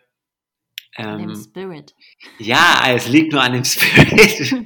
[0.95, 1.93] An dem ähm, Spirit.
[2.39, 4.65] ja, es liegt nur an dem Spirit.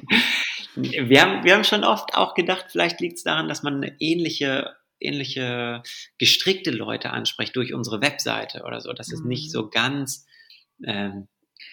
[0.76, 4.76] wir, haben, wir haben schon oft auch gedacht, vielleicht liegt es daran, dass man ähnliche,
[5.00, 5.82] ähnliche
[6.18, 8.92] gestrickte Leute anspricht durch unsere Webseite oder so.
[8.92, 9.50] Das ist nicht Mhm.
[9.50, 10.26] so ganz,
[10.84, 11.28] ähm,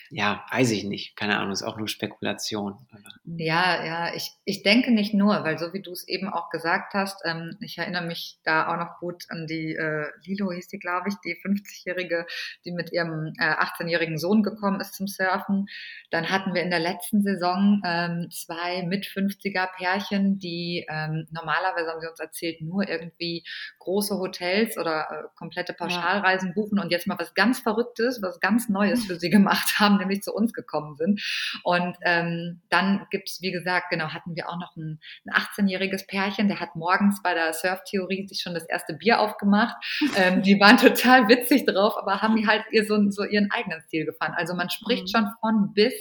[0.09, 1.15] ja, weiß ich nicht.
[1.15, 2.77] Keine Ahnung, ist auch nur Spekulation.
[3.25, 6.93] Ja, ja, ich, ich denke nicht nur, weil so wie du es eben auch gesagt
[6.93, 10.79] hast, ähm, ich erinnere mich da auch noch gut an die, äh, Lilo hieß die,
[10.79, 12.25] glaube ich, die 50-Jährige,
[12.63, 15.67] die mit ihrem äh, 18-jährigen Sohn gekommen ist zum Surfen.
[16.09, 21.91] Dann hatten wir in der letzten Saison ähm, zwei mit 50er Pärchen, die ähm, normalerweise,
[21.91, 23.43] haben sie uns erzählt, nur irgendwie
[23.79, 28.69] große Hotels oder äh, komplette Pauschalreisen buchen und jetzt mal was ganz Verrücktes, was ganz
[28.69, 31.21] Neues für sie gemacht haben, nämlich zu uns gekommen sind.
[31.63, 36.47] Und ähm, dann gibt's wie gesagt, genau, hatten wir auch noch ein, ein 18-jähriges Pärchen,
[36.47, 39.75] der hat morgens bei der Surftheorie sich schon das erste Bier aufgemacht.
[40.15, 44.05] Ähm, die waren total witzig drauf, aber haben halt ihr so, so ihren eigenen Stil
[44.05, 44.33] gefahren.
[44.35, 45.07] Also man spricht Mhm.
[45.07, 45.93] schon von bis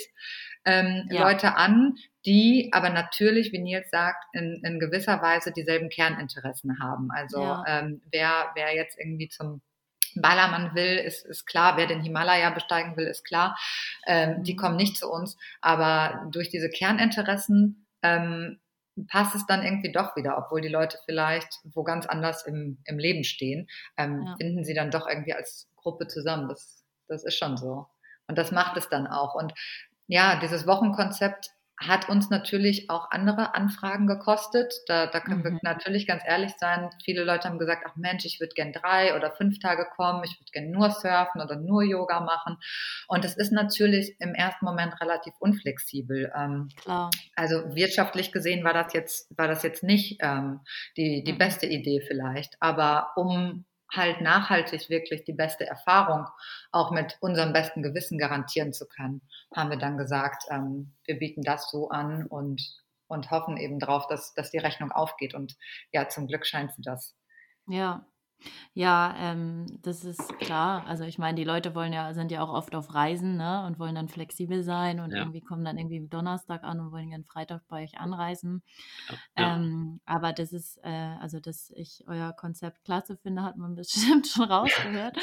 [0.64, 1.22] ähm, Ja.
[1.28, 7.08] Leute an, die aber natürlich, wie Nils sagt, in, in gewisser Weise dieselben Kerninteressen haben.
[7.12, 7.64] Also Ja.
[7.66, 9.60] ähm, wer, wer jetzt irgendwie zum
[10.20, 11.76] Ballermann will, ist, ist klar.
[11.76, 13.56] Wer den Himalaya besteigen will, ist klar.
[14.06, 14.56] Ähm, die Mhm.
[14.58, 15.36] kommen nicht zu uns.
[15.60, 18.60] Aber durch diese Kerninteressen ähm,
[19.08, 22.98] passt es dann irgendwie doch wieder, obwohl die Leute vielleicht wo ganz anders im, im
[22.98, 24.34] Leben stehen, ähm, Ja.
[24.38, 26.48] finden sie dann doch irgendwie als Gruppe zusammen.
[26.48, 27.86] Das, das ist schon so.
[28.26, 29.34] Und das macht es dann auch.
[29.34, 29.52] Und
[30.08, 34.72] ja, dieses Wochenkonzept hat uns natürlich auch andere Anfragen gekostet.
[34.86, 35.44] Da, da können mhm.
[35.44, 36.90] wir natürlich ganz ehrlich sein.
[37.04, 40.40] Viele Leute haben gesagt, ach Mensch, ich würde gern drei oder fünf Tage kommen, ich
[40.40, 42.56] würde gern nur surfen oder nur Yoga machen.
[43.08, 46.32] Und es ist natürlich im ersten Moment relativ unflexibel.
[46.34, 47.10] Ähm, Klar.
[47.34, 50.60] Also wirtschaftlich gesehen war das jetzt, war das jetzt nicht ähm,
[50.96, 51.38] die, die mhm.
[51.38, 52.56] beste Idee vielleicht.
[52.60, 56.26] Aber um halt nachhaltig wirklich die beste Erfahrung
[56.72, 59.22] auch mit unserem besten Gewissen garantieren zu können,
[59.54, 62.62] haben wir dann gesagt, ähm, wir bieten das so an und,
[63.06, 65.34] und hoffen eben drauf, dass, dass die Rechnung aufgeht.
[65.34, 65.56] Und
[65.92, 67.14] ja, zum Glück scheint sie das.
[67.68, 68.06] Ja,
[68.74, 70.86] ja, ähm, das ist klar.
[70.86, 73.78] Also ich meine, die Leute wollen ja, sind ja auch oft auf Reisen, ne, und
[73.78, 75.22] wollen dann flexibel sein und Ja.
[75.22, 78.62] irgendwie kommen dann irgendwie Donnerstag an und wollen gerne Freitag bei euch anreisen.
[79.08, 79.56] Ja, ja.
[79.56, 84.26] Ähm, aber das ist, äh, also dass ich euer Konzept klasse finde, hat man bestimmt
[84.26, 85.16] schon rausgehört.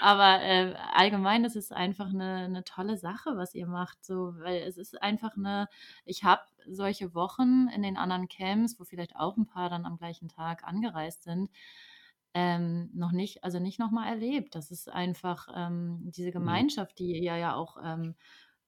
[0.00, 4.04] Aber äh, allgemein ist es einfach eine, eine tolle Sache, was ihr macht.
[4.04, 5.68] So, weil es ist einfach eine,
[6.04, 9.96] ich habe solche Wochen in den anderen Camps, wo vielleicht auch ein paar dann am
[9.98, 11.50] gleichen Tag angereist sind
[12.34, 14.54] ähm, noch nicht, also nicht nochmal erlebt.
[14.54, 16.34] Das ist einfach ähm, diese mhm.
[16.34, 18.14] Gemeinschaft, die ihr ja auch ähm,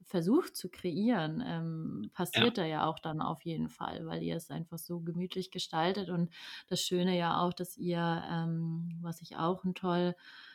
[0.04, 2.64] versucht zu kreieren, ähm, passiert ja.
[2.64, 6.30] da ja auch dann auf jeden Fall, weil ihr es einfach so gemütlich gestaltet und
[6.68, 10.14] das Schöne ja auch, dass ihr, ähm, was ich auch einen toll,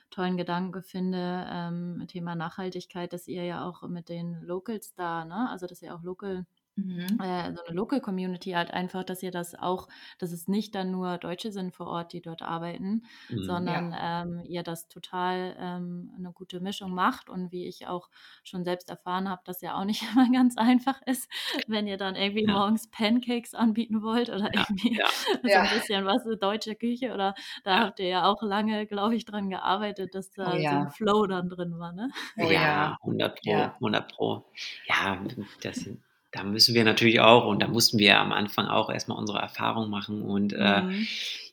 [0.09, 5.49] tollen Gedanke finde, ähm, Thema Nachhaltigkeit, dass ihr ja auch mit den Locals da, ne,
[5.49, 6.45] also dass ihr auch Local
[6.77, 7.19] Mhm.
[7.19, 9.87] Äh, so eine Local Community halt einfach, dass ihr das auch,
[10.19, 13.43] dass es nicht dann nur Deutsche sind vor Ort, die dort arbeiten, mhm.
[13.43, 14.21] sondern ja.
[14.21, 18.09] ähm, ihr das total ähm, eine gute Mischung macht und wie ich auch
[18.43, 21.29] schon selbst erfahren habe, dass ja auch nicht immer ganz einfach ist,
[21.67, 22.53] wenn ihr dann irgendwie ja.
[22.53, 24.65] morgens Pancakes anbieten wollt oder ja.
[24.69, 25.01] irgendwie
[25.43, 29.25] so ein bisschen was deutsche Küche oder da habt ihr ja auch lange, glaube ich,
[29.25, 32.09] dran gearbeitet, dass da oh, so ein Flow dann drin war, ne?
[32.37, 34.45] Oh ja, 100 Pro, 100 Pro.
[34.87, 35.19] Ja,
[35.61, 35.99] das sind
[36.31, 39.89] da müssen wir natürlich auch und da mussten wir am Anfang auch erstmal unsere Erfahrung
[39.89, 41.07] machen und äh, mhm.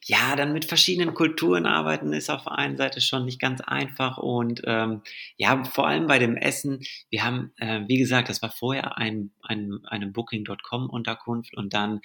[0.05, 4.19] ja, dann mit verschiedenen Kulturen arbeiten ist auf der einen Seite schon nicht ganz einfach
[4.19, 5.03] und ähm,
[5.37, 9.31] ja, vor allem bei dem Essen, wir haben, äh, wie gesagt, das war vorher ein,
[9.43, 12.01] ein, eine Booking.com Unterkunft und dann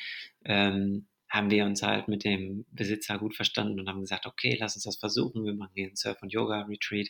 [0.46, 4.76] ähm, haben wir uns halt mit dem Besitzer gut verstanden und haben gesagt, okay, lass
[4.76, 7.10] uns das versuchen, wir machen hier einen Surf- und Yoga-Retreat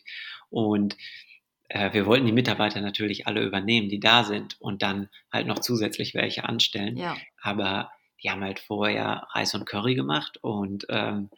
[0.49, 0.97] und
[1.69, 5.59] äh, wir wollten die Mitarbeiter natürlich alle übernehmen, die da sind und dann halt noch
[5.59, 6.97] zusätzlich welche anstellen.
[6.97, 7.15] Ja.
[7.41, 11.29] Aber die haben halt vorher Reis und Curry gemacht und ähm,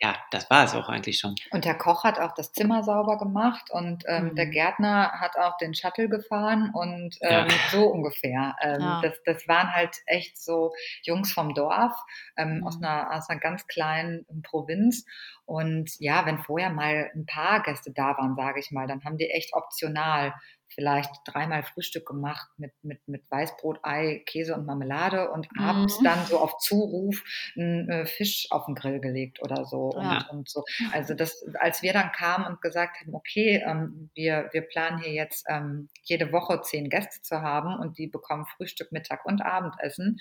[0.00, 1.34] ja, das war es auch eigentlich schon.
[1.50, 4.34] Und der Koch hat auch das Zimmer sauber gemacht und ähm, mhm.
[4.34, 7.56] der Gärtner hat auch den Shuttle gefahren und ähm, ja.
[7.70, 8.54] so ungefähr.
[8.60, 9.00] Ähm, ja.
[9.02, 10.72] das, das waren halt echt so
[11.04, 11.94] Jungs vom Dorf
[12.36, 12.66] ähm, mhm.
[12.66, 15.06] aus, einer, aus einer ganz kleinen Provinz.
[15.52, 19.18] Und ja, wenn vorher mal ein paar Gäste da waren, sage ich mal, dann haben
[19.18, 20.32] die echt optional
[20.74, 25.62] vielleicht dreimal Frühstück gemacht mit, mit, mit Weißbrot, Ei, Käse und Marmelade und mhm.
[25.62, 27.22] abends dann so auf Zuruf
[27.54, 29.92] einen äh, Fisch auf den Grill gelegt oder so.
[29.94, 30.26] Ja.
[30.30, 30.64] Und, und, so.
[30.92, 35.12] Also das, als wir dann kamen und gesagt haben, okay, ähm, wir, wir planen hier
[35.12, 40.18] jetzt ähm, jede Woche zehn Gäste zu haben und die bekommen Frühstück, Mittag und Abendessen,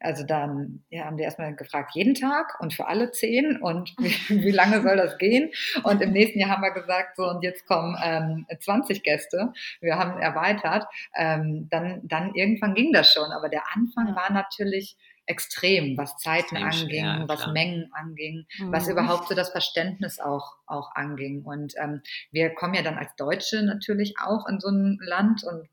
[0.00, 4.44] also dann ja, haben die erstmal gefragt, jeden Tag und für alle zehn und wie,
[4.44, 5.50] wie, lange soll das gehen?
[5.82, 9.52] Und im nächsten Jahr haben wir gesagt, so und jetzt kommen ähm, 20 Gäste.
[9.80, 10.86] Wir haben erweitert.
[11.16, 14.96] Ähm, dann, dann irgendwann ging das schon, aber der Anfang war natürlich
[15.28, 18.72] extrem, was Zeiten extrem anging, schwer, was Mengen anging, mhm.
[18.72, 21.42] was überhaupt so das Verständnis auch, auch anging.
[21.42, 25.68] Und ähm, wir kommen ja dann als Deutsche natürlich auch in so ein Land und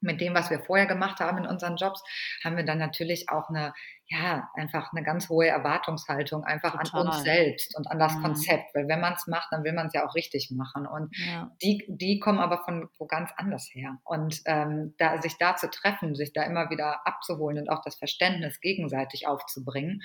[0.00, 2.02] mit dem, was wir vorher gemacht haben in unseren Jobs,
[2.42, 3.72] haben wir dann natürlich auch eine
[4.12, 7.02] ja, einfach eine ganz hohe Erwartungshaltung einfach Total.
[7.02, 8.22] an uns selbst und an das mhm.
[8.22, 8.74] Konzept.
[8.74, 10.84] Weil wenn man es macht, dann will man es ja auch richtig machen.
[10.84, 11.52] Und ja.
[11.62, 13.98] die, die kommen aber von wo ganz anders her.
[14.02, 17.94] Und ähm, da, sich da zu treffen, sich da immer wieder abzuholen und auch das
[17.94, 20.02] Verständnis gegenseitig aufzubringen,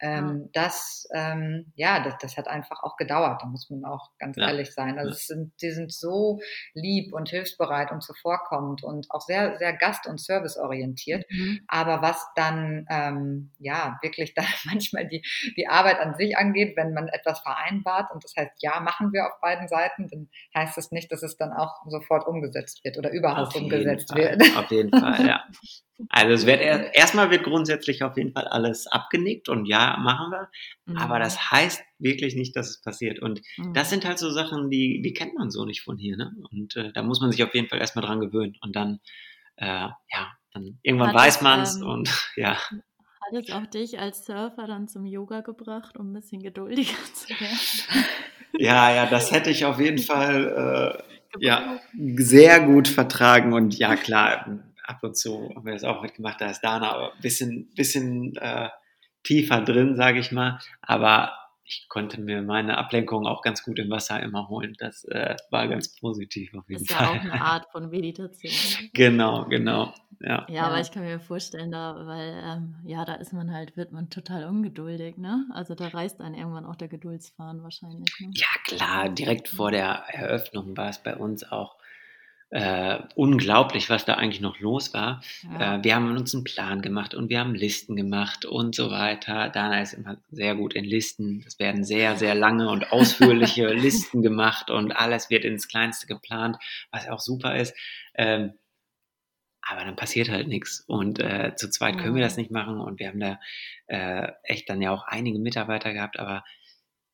[0.00, 0.48] ähm, ja.
[0.52, 3.40] das, ähm, ja, das, das hat einfach auch gedauert.
[3.40, 4.48] Da muss man auch ganz ja.
[4.48, 4.98] ehrlich sein.
[4.98, 6.40] Also es sind, die sind so
[6.74, 11.24] lieb und hilfsbereit und zuvorkommend und auch sehr, sehr gast- und serviceorientiert.
[11.30, 11.60] Mhm.
[11.68, 15.22] Aber was dann, ähm, ja, wirklich da manchmal die,
[15.56, 19.26] die Arbeit an sich angeht, wenn man etwas vereinbart und das heißt, ja, machen wir
[19.26, 23.10] auf beiden Seiten, dann heißt das nicht, dass es dann auch sofort umgesetzt wird oder
[23.10, 24.42] überhaupt auf umgesetzt wird.
[24.56, 25.44] Auf jeden Fall, ja.
[26.10, 30.48] Also es wird erstmal wird grundsätzlich auf jeden Fall alles abgenickt und ja, machen wir.
[30.84, 30.98] Mhm.
[30.98, 33.20] Aber das heißt wirklich nicht, dass es passiert.
[33.20, 33.72] Und mhm.
[33.72, 36.16] das sind halt so Sachen, die, die kennt man so nicht von hier.
[36.16, 36.32] Ne?
[36.50, 38.56] Und äh, da muss man sich auf jeden Fall erstmal dran gewöhnen.
[38.60, 39.00] Und dann,
[39.56, 42.58] äh, ja, dann irgendwann Hat weiß man es ähm, und ja.
[43.26, 47.28] Hat es auch dich als Surfer dann zum Yoga gebracht, um ein bisschen geduldiger zu
[47.30, 47.58] werden?
[48.58, 51.02] Ja, ja, das hätte ich auf jeden Fall
[51.40, 51.80] äh, ja,
[52.16, 53.52] sehr gut vertragen.
[53.52, 57.12] Und ja, klar, ab und zu haben wir das auch mitgemacht, da ist Dana aber
[57.14, 58.68] ein bisschen, bisschen äh,
[59.24, 60.58] tiefer drin, sage ich mal.
[60.80, 61.32] Aber
[61.68, 64.74] ich konnte mir meine Ablenkung auch ganz gut im Wasser immer holen.
[64.78, 66.96] Das äh, war ganz positiv auf jeden Fall.
[66.96, 68.52] Ist ja auch eine Art von Meditation.
[68.94, 69.92] genau, genau.
[70.20, 70.46] Ja.
[70.48, 73.92] ja, aber ich kann mir vorstellen, da, weil ähm, ja, da ist man halt, wird
[73.92, 75.46] man total ungeduldig, ne?
[75.52, 78.08] Also da reißt einen irgendwann auch der Geduldsfahren wahrscheinlich.
[78.20, 78.30] Ne?
[78.34, 81.76] Ja, klar, direkt vor der Eröffnung war es bei uns auch
[82.50, 85.20] äh, unglaublich, was da eigentlich noch los war.
[85.42, 85.76] Ja.
[85.76, 89.48] Äh, wir haben uns einen Plan gemacht und wir haben Listen gemacht und so weiter.
[89.48, 91.42] Dana ist immer sehr gut in Listen.
[91.46, 96.56] Es werden sehr, sehr lange und ausführliche Listen gemacht und alles wird ins Kleinste geplant,
[96.92, 97.74] was auch super ist.
[98.14, 98.52] Ähm,
[99.68, 100.84] aber dann passiert halt nichts.
[100.86, 102.80] Und äh, zu zweit können wir das nicht machen.
[102.80, 103.40] Und wir haben da
[103.86, 106.44] äh, echt dann ja auch einige Mitarbeiter gehabt, aber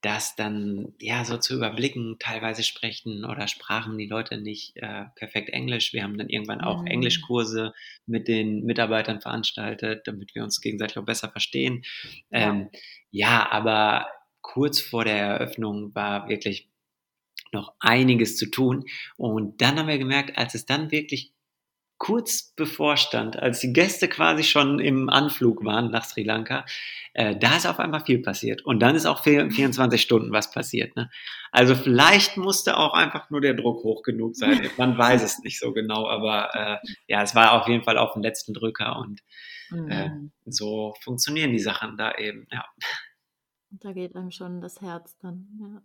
[0.02, 5.48] das dann ja so zu überblicken, teilweise sprechen oder sprachen die Leute nicht äh, perfekt
[5.50, 5.92] Englisch.
[5.92, 6.88] Wir haben dann irgendwann auch mhm.
[6.88, 7.72] Englischkurse
[8.06, 11.84] mit den Mitarbeitern veranstaltet, damit wir uns gegenseitig auch besser verstehen.
[12.30, 12.68] Ja, ähm,
[13.10, 14.08] ja aber
[14.40, 16.68] kurz vor der Eröffnung war wirklich
[17.52, 18.84] noch einiges zu tun.
[19.16, 21.32] Und dann haben wir gemerkt, als es dann wirklich
[22.02, 26.66] kurz bevorstand, als die Gäste quasi schon im Anflug waren nach Sri Lanka,
[27.12, 28.62] äh, da ist auf einmal viel passiert.
[28.62, 30.96] Und dann ist auch 24 Stunden was passiert.
[30.96, 31.08] Ne?
[31.52, 34.68] Also vielleicht musste auch einfach nur der Druck hoch genug sein.
[34.78, 38.14] Man weiß es nicht so genau, aber äh, ja, es war auf jeden Fall auf
[38.14, 39.22] dem letzten Drücker und
[39.70, 40.32] äh, mhm.
[40.44, 42.48] so funktionieren die Sachen da eben.
[42.50, 42.64] Ja.
[43.70, 45.46] Da geht einem schon das Herz dann.
[45.60, 45.82] Ja.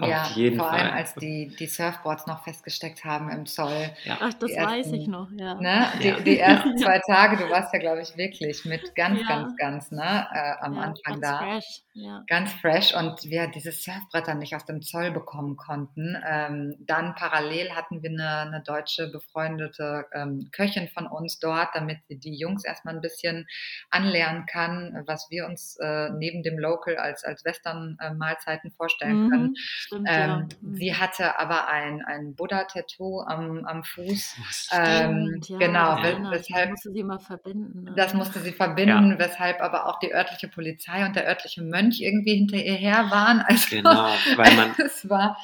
[0.00, 0.80] Auf ja, jeden vor Fall.
[0.80, 3.90] allem als die, die Surfboards noch festgesteckt haben im Zoll.
[4.04, 4.18] Ja.
[4.20, 5.54] Ach, das ersten, weiß ich noch, ja.
[5.54, 6.20] Ne, die, ja.
[6.20, 9.26] die ersten zwei Tage, du warst ja, glaube ich, wirklich mit ganz, ja.
[9.26, 11.38] ganz, ganz, ne, äh, am Anfang ganz da.
[11.38, 11.82] Fresh.
[11.94, 12.24] Ja.
[12.26, 16.14] Ganz fresh und wir diese Surfbretter nicht aus dem Zoll bekommen konnten.
[16.28, 22.00] Ähm, dann parallel hatten wir eine, eine deutsche befreundete ähm, Köchin von uns dort, damit
[22.06, 23.46] sie die Jungs erstmal ein bisschen
[23.90, 29.30] anlernen kann, was wir uns äh, neben dem Local als, als Western-Mahlzeiten vorstellen mhm.
[29.30, 29.54] können.
[29.86, 30.48] Stimmt, ähm, ja.
[30.60, 30.74] Mhm.
[30.74, 34.36] Sie hatte aber ein, ein Buddha-Tattoo am, am Fuß.
[34.72, 36.30] Ähm, ja, genau, ja.
[36.32, 36.70] weshalb.
[36.70, 37.84] Das musste sie mal verbinden.
[37.84, 37.94] Ne?
[37.96, 42.34] Das musste sie verbinden, weshalb aber auch die örtliche Polizei und der örtliche Mönch irgendwie
[42.34, 43.44] hinter ihr her waren.
[43.46, 44.74] Also, genau, weil man.
[44.84, 45.36] es war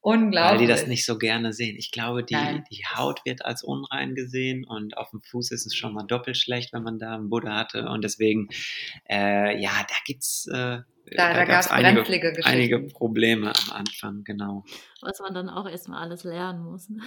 [0.00, 0.50] unglaublich.
[0.50, 1.76] Weil die das nicht so gerne sehen.
[1.78, 5.74] Ich glaube, die, die Haut wird als unrein gesehen und auf dem Fuß ist es
[5.74, 7.88] schon mal doppelt schlecht, wenn man da einen Buddha hatte.
[7.88, 8.48] Und deswegen,
[9.08, 10.46] äh, ja, da gibt's.
[10.48, 10.80] Äh,
[11.16, 14.64] da, da, gab es einige, einige Probleme am Anfang, genau.
[15.00, 16.88] Was man dann auch erstmal alles lernen muss.
[16.88, 17.02] Ne?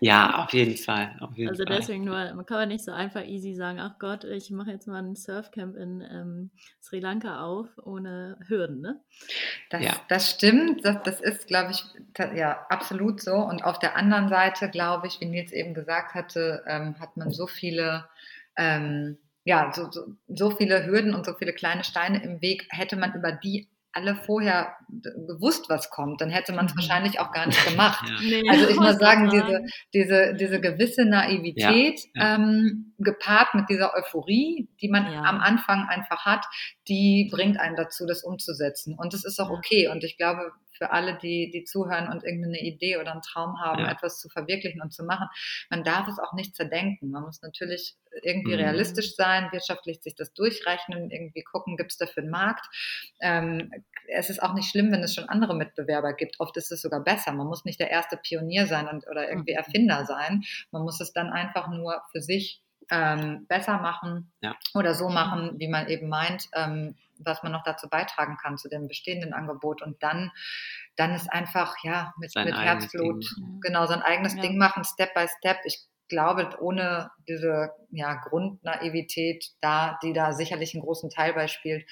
[0.00, 1.16] Ja, auf jeden Fall.
[1.20, 1.76] Auf jeden also Fall.
[1.76, 4.86] deswegen nur, man kann man nicht so einfach easy sagen, ach Gott, ich mache jetzt
[4.88, 6.50] mal ein Surfcamp in ähm,
[6.82, 9.00] Sri Lanka auf, ohne Hürden, ne?
[9.70, 9.92] Das, ja.
[10.08, 11.84] das stimmt, das, das ist, glaube ich,
[12.36, 13.34] ja, absolut so.
[13.34, 17.30] Und auf der anderen Seite, glaube ich, wie Nils eben gesagt hatte, ähm, hat man
[17.30, 18.06] so viele
[18.56, 22.96] ähm, ja, so, so, so viele Hürden und so viele kleine Steine im Weg, hätte
[22.96, 24.76] man über die alle vorher
[25.26, 26.78] gewusst, was kommt, dann hätte man es mhm.
[26.78, 28.04] wahrscheinlich auch gar nicht gemacht.
[28.06, 28.16] Ja.
[28.20, 29.62] Nee, also ich muss sagen, diese,
[29.94, 32.34] diese, diese gewisse Naivität ja, ja.
[32.34, 36.44] Ähm, gepaart mit dieser Euphorie, die man am Anfang einfach hat,
[36.88, 38.96] die bringt einen dazu, das umzusetzen.
[38.98, 39.88] Und das ist auch okay.
[39.88, 43.80] Und ich glaube, für alle, die, die zuhören und irgendeine Idee oder einen Traum haben,
[43.80, 43.90] ja.
[43.90, 45.28] etwas zu verwirklichen und zu machen.
[45.70, 47.10] Man darf es auch nicht zerdenken.
[47.10, 48.60] Man muss natürlich irgendwie mhm.
[48.60, 52.66] realistisch sein, wirtschaftlich sich das durchrechnen, irgendwie gucken, gibt es dafür einen Markt.
[53.20, 53.70] Ähm,
[54.08, 56.40] es ist auch nicht schlimm, wenn es schon andere Mitbewerber gibt.
[56.40, 57.32] Oft ist es sogar besser.
[57.32, 59.58] Man muss nicht der erste Pionier sein und, oder irgendwie mhm.
[59.58, 60.42] Erfinder sein.
[60.70, 64.56] Man muss es dann einfach nur für sich ähm, besser machen ja.
[64.74, 68.68] oder so machen, wie man eben meint, ähm, was man noch dazu beitragen kann zu
[68.68, 70.30] dem bestehenden Angebot und dann
[70.96, 73.60] dann ist einfach ja mit, mit Herzblut Ding.
[73.60, 74.42] genau sein eigenes ja.
[74.42, 80.74] Ding machen Step by Step ich glaube, ohne diese ja, Grundnaivität, da, die da sicherlich
[80.74, 81.84] einen großen Teil beispielt,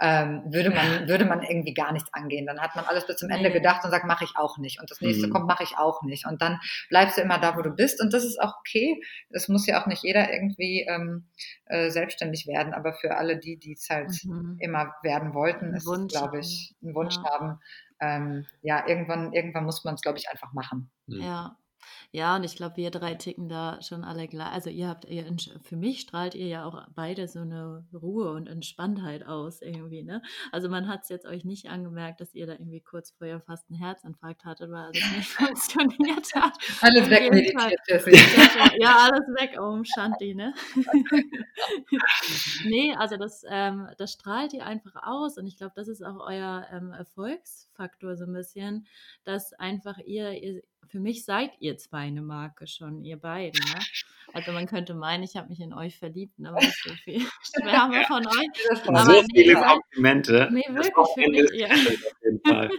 [0.00, 2.46] ähm, würde, man, würde man irgendwie gar nichts angehen.
[2.46, 4.80] Dann hat man alles bis zum Ende gedacht und sagt, mache ich auch nicht.
[4.80, 5.32] Und das nächste mhm.
[5.32, 6.26] kommt, mache ich auch nicht.
[6.26, 8.00] Und dann bleibst du immer da, wo du bist.
[8.00, 9.00] Und das ist auch okay.
[9.30, 11.28] Es muss ja auch nicht jeder irgendwie ähm,
[11.66, 12.72] äh, selbstständig werden.
[12.72, 14.56] Aber für alle die, die es halt mhm.
[14.60, 17.30] immer werden wollten, ist es, glaube ich, ein Wunsch ja.
[17.30, 17.60] haben.
[18.00, 20.90] Ähm, ja, irgendwann, irgendwann muss man es, glaube ich, einfach machen.
[21.06, 21.56] Ja.
[22.10, 24.52] Ja, und ich glaube, wir drei ticken da schon alle gleich.
[24.52, 25.24] Also ihr habt, ihr,
[25.62, 30.22] für mich strahlt ihr ja auch beide so eine Ruhe und Entspanntheit aus irgendwie, ne?
[30.52, 33.68] Also man hat es jetzt euch nicht angemerkt, dass ihr da irgendwie kurz vorher fast
[33.70, 36.54] einen Herzinfarkt hattet, weil alles nicht funktioniert hat.
[36.80, 38.76] Alles wegmeditiert.
[38.80, 40.54] ja, alles weg, um Shanti, ne?
[42.64, 46.26] nee, also das, ähm, das strahlt ihr einfach aus und ich glaube, das ist auch
[46.26, 48.86] euer ähm, Erfolgsfaktor so ein bisschen,
[49.24, 53.60] dass einfach ihr, ihr für mich seid ihr zwei eine Marke schon, ihr beiden.
[53.60, 53.80] Ne?
[54.32, 56.52] Also man könnte meinen, ich habe mich in euch verliebt, ne?
[56.52, 58.86] Weil so viel Schwärme von euch.
[58.86, 60.48] Aber so nee, viele Komplimente.
[60.50, 61.68] Nee, wirklich für mich, ja.
[61.68, 62.70] Auf jeden Fall.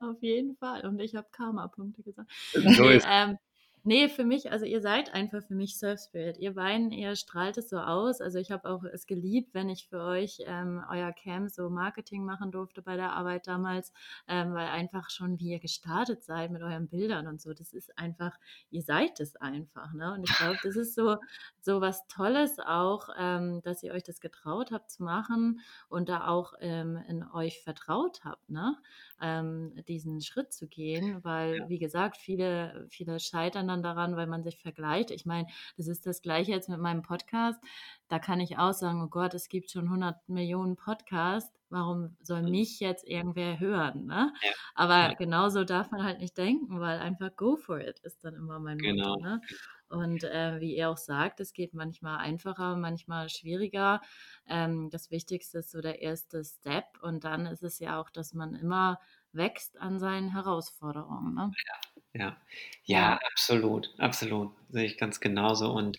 [0.00, 0.86] auf jeden Fall.
[0.86, 2.30] Und ich habe Karma-Punkte gesagt.
[2.52, 3.38] So nee, ähm,
[3.86, 6.38] Nee, für mich, also ihr seid einfach für mich Surf Spirit.
[6.38, 8.22] Ihr beiden, ihr strahlt es so aus.
[8.22, 12.24] Also ich habe auch es geliebt, wenn ich für euch ähm, euer Camp so Marketing
[12.24, 13.92] machen durfte bei der Arbeit damals,
[14.26, 17.98] ähm, weil einfach schon wie ihr gestartet seid mit euren Bildern und so, das ist
[17.98, 18.32] einfach,
[18.70, 20.14] ihr seid es einfach, ne?
[20.14, 21.18] Und ich glaube, das ist so,
[21.60, 25.60] so was Tolles auch, ähm, dass ihr euch das getraut habt zu machen
[25.90, 28.78] und da auch ähm, in euch vertraut habt, ne?
[29.20, 31.68] Ähm, diesen Schritt zu gehen, weil, ja.
[31.68, 35.10] wie gesagt, viele, viele scheitern dann daran, weil man sich vergleicht.
[35.10, 37.60] Ich meine, das ist das Gleiche jetzt mit meinem Podcast.
[38.08, 41.52] Da kann ich auch sagen, oh Gott, es gibt schon 100 Millionen Podcasts.
[41.70, 42.50] Warum soll mhm.
[42.50, 44.06] mich jetzt irgendwer hören?
[44.06, 44.32] Ne?
[44.42, 44.50] Ja.
[44.74, 45.14] Aber ja.
[45.14, 48.78] genauso darf man halt nicht denken, weil einfach go for it ist dann immer mein
[48.78, 49.16] genau.
[49.16, 49.22] Motto.
[49.22, 49.40] Ne?
[49.88, 54.00] Und äh, wie ihr auch sagt, es geht manchmal einfacher, manchmal schwieriger.
[54.48, 56.84] Ähm, das Wichtigste ist so der erste Step.
[57.02, 59.00] Und dann ist es ja auch, dass man immer
[59.32, 61.34] wächst an seinen Herausforderungen.
[61.34, 61.52] Ne?
[61.66, 62.36] Ja, ja,
[62.84, 64.54] ja, absolut, absolut.
[64.70, 65.72] Sehe ich ganz genauso.
[65.72, 65.98] Und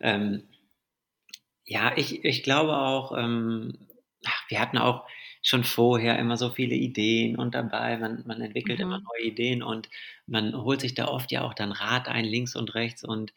[0.00, 0.48] ähm,
[1.64, 3.88] ja, ich, ich glaube auch, ähm,
[4.48, 5.06] wir hatten auch
[5.46, 8.84] schon vorher immer so viele Ideen und dabei, man, man entwickelt mhm.
[8.84, 9.88] immer neue Ideen und
[10.26, 13.32] man holt sich da oft ja auch dann Rat ein, links und rechts und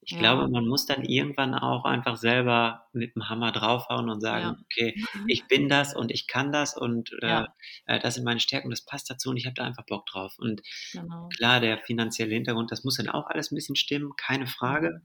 [0.00, 0.20] ich ja.
[0.20, 4.56] glaube, man muss dann irgendwann auch einfach selber mit dem Hammer draufhauen und sagen, ja.
[4.62, 4.94] okay,
[5.26, 7.54] ich bin das und ich kann das und äh, ja.
[7.86, 10.36] äh, das sind meine Stärken, das passt dazu und ich habe da einfach Bock drauf.
[10.38, 11.28] Und genau.
[11.36, 15.02] klar, der finanzielle Hintergrund, das muss dann auch alles ein bisschen stimmen, keine Frage.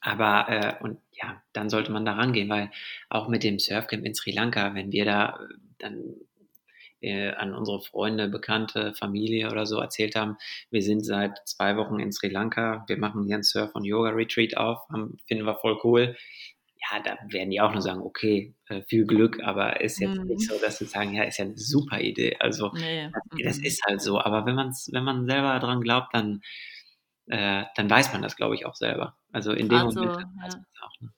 [0.00, 2.70] Aber, äh, und ja, dann sollte man da rangehen, weil
[3.08, 6.14] auch mit dem Surfcamp in Sri Lanka, wenn wir da äh, dann
[7.00, 10.36] äh, an unsere Freunde, Bekannte, Familie oder so erzählt haben,
[10.70, 14.56] wir sind seit zwei Wochen in Sri Lanka, wir machen hier ein Surf- und Yoga-Retreat
[14.56, 16.16] auf, haben, finden wir voll cool.
[16.90, 20.26] Ja, da werden die auch nur sagen, okay, äh, viel Glück, aber ist jetzt mhm.
[20.26, 22.36] nicht so, dass sie sagen, ja, ist ja eine super Idee.
[22.38, 23.10] Also nee.
[23.12, 23.64] das, das, mhm.
[23.64, 24.20] ist halt so.
[24.20, 26.42] Aber wenn man wenn man selber dran glaubt, dann
[27.28, 29.16] äh, dann weiß man das, glaube ich, auch selber.
[29.32, 31.00] Also in dem also, Moment weiß man es auch.
[31.00, 31.12] Ne?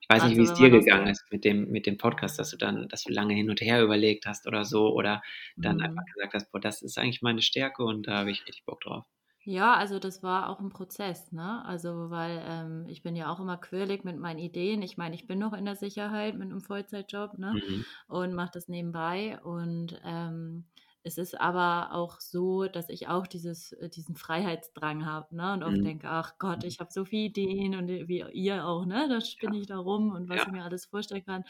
[0.00, 2.50] Ich weiß also, nicht, wie es dir gegangen ist mit dem, mit dem Podcast, dass
[2.50, 5.22] du dann, dass du lange hin und her überlegt hast oder so, oder
[5.56, 5.82] dann mhm.
[5.82, 8.80] einfach gesagt hast, boah, das ist eigentlich meine Stärke und da habe ich richtig Bock
[8.80, 9.06] drauf.
[9.44, 11.64] Ja, also das war auch ein Prozess, ne?
[11.64, 14.82] Also weil ähm, ich bin ja auch immer quirlig mit meinen Ideen.
[14.82, 17.54] Ich meine, ich bin noch in der Sicherheit mit einem Vollzeitjob, ne?
[17.54, 17.84] Mhm.
[18.06, 20.66] Und mache das nebenbei und ähm,
[21.04, 25.52] es ist aber auch so, dass ich auch dieses, äh, diesen Freiheitsdrang habe, ne?
[25.52, 25.84] Und oft mhm.
[25.84, 29.08] denke, ach Gott, ich habe so viele Ideen und äh, wie ihr auch, ne?
[29.08, 29.60] Da spinne ja.
[29.62, 30.42] ich da rum und was ja.
[30.46, 31.44] ich mir alles vorstellen kann.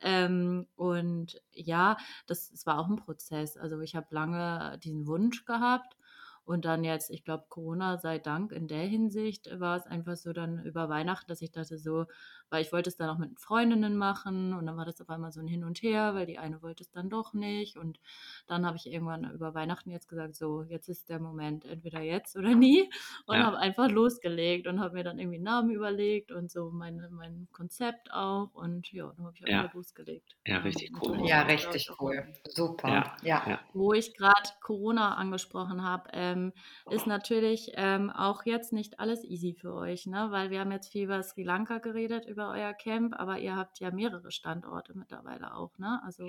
[0.00, 1.96] Ähm, und ja,
[2.26, 3.56] das, das war auch ein Prozess.
[3.56, 5.96] Also ich habe lange diesen Wunsch gehabt
[6.44, 10.32] und dann jetzt, ich glaube, Corona sei Dank in der Hinsicht war es einfach so
[10.34, 12.04] dann über Weihnachten, dass ich dachte so,
[12.50, 15.32] weil ich wollte es dann auch mit Freundinnen machen und dann war das auf einmal
[15.32, 18.00] so ein Hin und Her, weil die eine wollte es dann doch nicht und
[18.48, 22.36] dann habe ich irgendwann über Weihnachten jetzt gesagt, so, jetzt ist der Moment, entweder jetzt
[22.36, 22.90] oder nie
[23.26, 23.44] und ja.
[23.44, 27.46] habe einfach losgelegt und habe mir dann irgendwie einen Namen überlegt und so mein, mein
[27.52, 29.60] Konzept auch und ja, dann habe ich ja.
[29.60, 30.36] einfach losgelegt.
[30.46, 31.26] Ja, richtig cool.
[31.26, 32.26] Ja, richtig cool.
[32.48, 33.16] Super.
[33.22, 33.42] Ja.
[33.46, 33.60] ja.
[33.72, 36.52] Wo ich gerade Corona angesprochen habe, äh, ähm,
[36.90, 40.28] ist natürlich ähm, auch jetzt nicht alles easy für euch, ne?
[40.30, 43.78] weil wir haben jetzt viel über Sri Lanka geredet, über euer Camp, aber ihr habt
[43.78, 45.78] ja mehrere Standorte mittlerweile auch.
[45.78, 46.00] Ne?
[46.04, 46.26] Also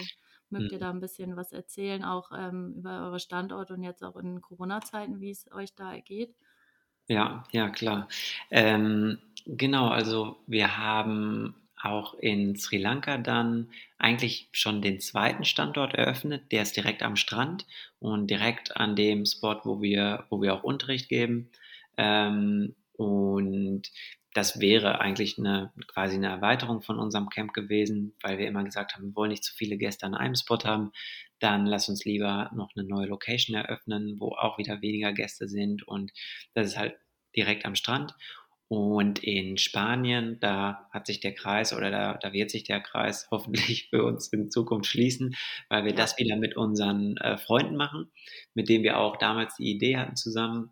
[0.49, 0.82] mögt ihr mhm.
[0.82, 5.20] da ein bisschen was erzählen, auch ähm, über eure Standorte und jetzt auch in Corona-Zeiten,
[5.20, 6.36] wie es euch da geht?
[7.08, 8.08] Ja, ja, klar.
[8.51, 15.95] Ähm, genau, also wir haben auch in Sri Lanka dann eigentlich schon den zweiten Standort
[15.95, 16.51] eröffnet.
[16.51, 17.66] Der ist direkt am Strand
[17.99, 21.49] und direkt an dem Spot, wo wir, wo wir auch Unterricht geben.
[21.97, 23.91] Ähm, und
[24.36, 28.93] das wäre eigentlich eine, quasi eine Erweiterung von unserem Camp gewesen, weil wir immer gesagt
[28.93, 30.91] haben, wir wollen nicht zu viele Gäste an einem Spot haben.
[31.39, 35.88] Dann lass uns lieber noch eine neue Location eröffnen, wo auch wieder weniger Gäste sind.
[35.88, 36.11] Und
[36.53, 36.97] das ist halt
[37.33, 38.13] direkt am Strand.
[38.67, 43.27] Und in Spanien, da hat sich der Kreis oder da, da wird sich der Kreis
[43.31, 45.38] hoffentlich für uns in Zukunft schließen,
[45.69, 45.97] weil wir ja.
[45.97, 48.11] das wieder mit unseren äh, Freunden machen,
[48.53, 50.71] mit denen wir auch damals die Idee hatten, zusammen,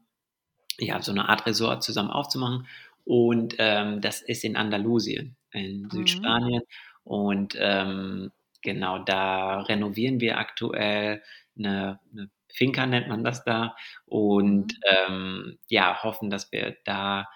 [0.79, 2.67] ja, so eine Art Resort zusammen aufzumachen.
[3.05, 5.89] Und ähm, das ist in Andalusien, in mhm.
[5.91, 6.61] Südspanien.
[7.03, 8.31] Und ähm,
[8.61, 11.21] genau, da renovieren wir aktuell
[11.57, 13.75] eine, eine Finca, nennt man das da.
[14.05, 15.07] Und mhm.
[15.07, 17.27] ähm, ja, hoffen, dass wir da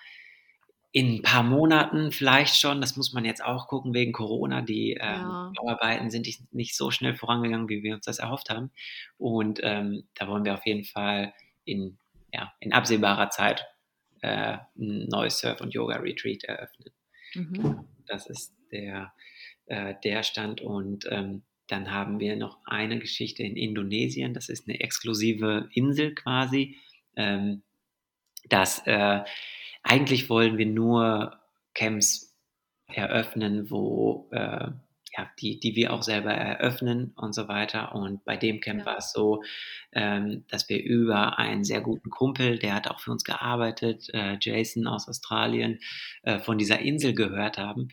[0.92, 4.94] in ein paar Monaten vielleicht schon, das muss man jetzt auch gucken wegen Corona, die
[4.94, 5.52] ähm, ja.
[5.56, 8.72] Bauarbeiten sind nicht so schnell vorangegangen, wie wir uns das erhofft haben.
[9.18, 11.34] Und ähm, da wollen wir auf jeden Fall
[11.66, 11.98] in,
[12.34, 13.68] ja, in absehbarer Zeit
[14.22, 16.92] äh, ein neues Surf- und Yoga-Retreat eröffnen.
[17.34, 17.88] Mhm.
[18.08, 19.14] Das ist der,
[19.66, 24.68] äh, der Stand und ähm, dann haben wir noch eine Geschichte in Indonesien, das ist
[24.68, 26.78] eine exklusive Insel quasi.
[27.16, 27.64] Ähm,
[28.48, 29.24] das äh,
[29.84, 31.40] eigentlich wollen wir nur
[31.74, 32.36] Camps
[32.88, 34.70] eröffnen, wo äh,
[35.18, 37.96] ja, die, die wir auch selber eröffnen und so weiter.
[37.96, 38.86] Und bei dem Camp ja.
[38.86, 39.44] war es so,
[39.94, 44.38] ähm, dass wir über einen sehr guten Kumpel, der hat auch für uns gearbeitet, äh,
[44.40, 45.80] Jason aus Australien,
[46.24, 47.90] äh, von dieser Insel gehört haben.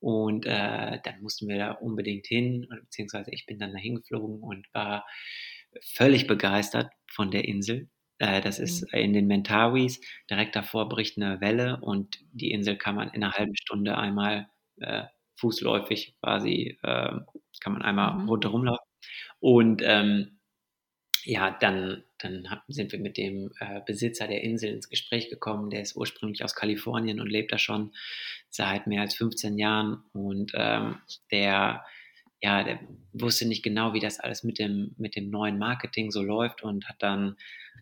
[0.00, 4.66] Und äh, dann mussten wir da unbedingt hin, beziehungsweise ich bin dann dahin geflogen und
[4.72, 5.04] war
[5.82, 7.88] völlig begeistert von der Insel.
[8.18, 8.98] Äh, das ist mhm.
[8.98, 10.00] in den Mentawis.
[10.30, 14.48] Direkt davor bricht eine Welle und die Insel kann man in einer halben Stunde einmal
[14.80, 15.04] äh,
[15.38, 17.12] fußläufig quasi, äh,
[17.60, 18.28] kann man einmal mhm.
[18.28, 18.84] rundherum laufen.
[19.40, 20.38] Und ähm,
[21.24, 25.70] ja, dann, dann sind wir mit dem äh, Besitzer der Insel ins Gespräch gekommen.
[25.70, 27.92] Der ist ursprünglich aus Kalifornien und lebt da schon
[28.48, 30.02] seit mehr als 15 Jahren.
[30.12, 30.98] Und ähm,
[31.30, 31.84] der,
[32.40, 32.80] ja, der
[33.12, 36.88] wusste nicht genau, wie das alles mit dem, mit dem neuen Marketing so läuft und
[36.88, 37.36] hat dann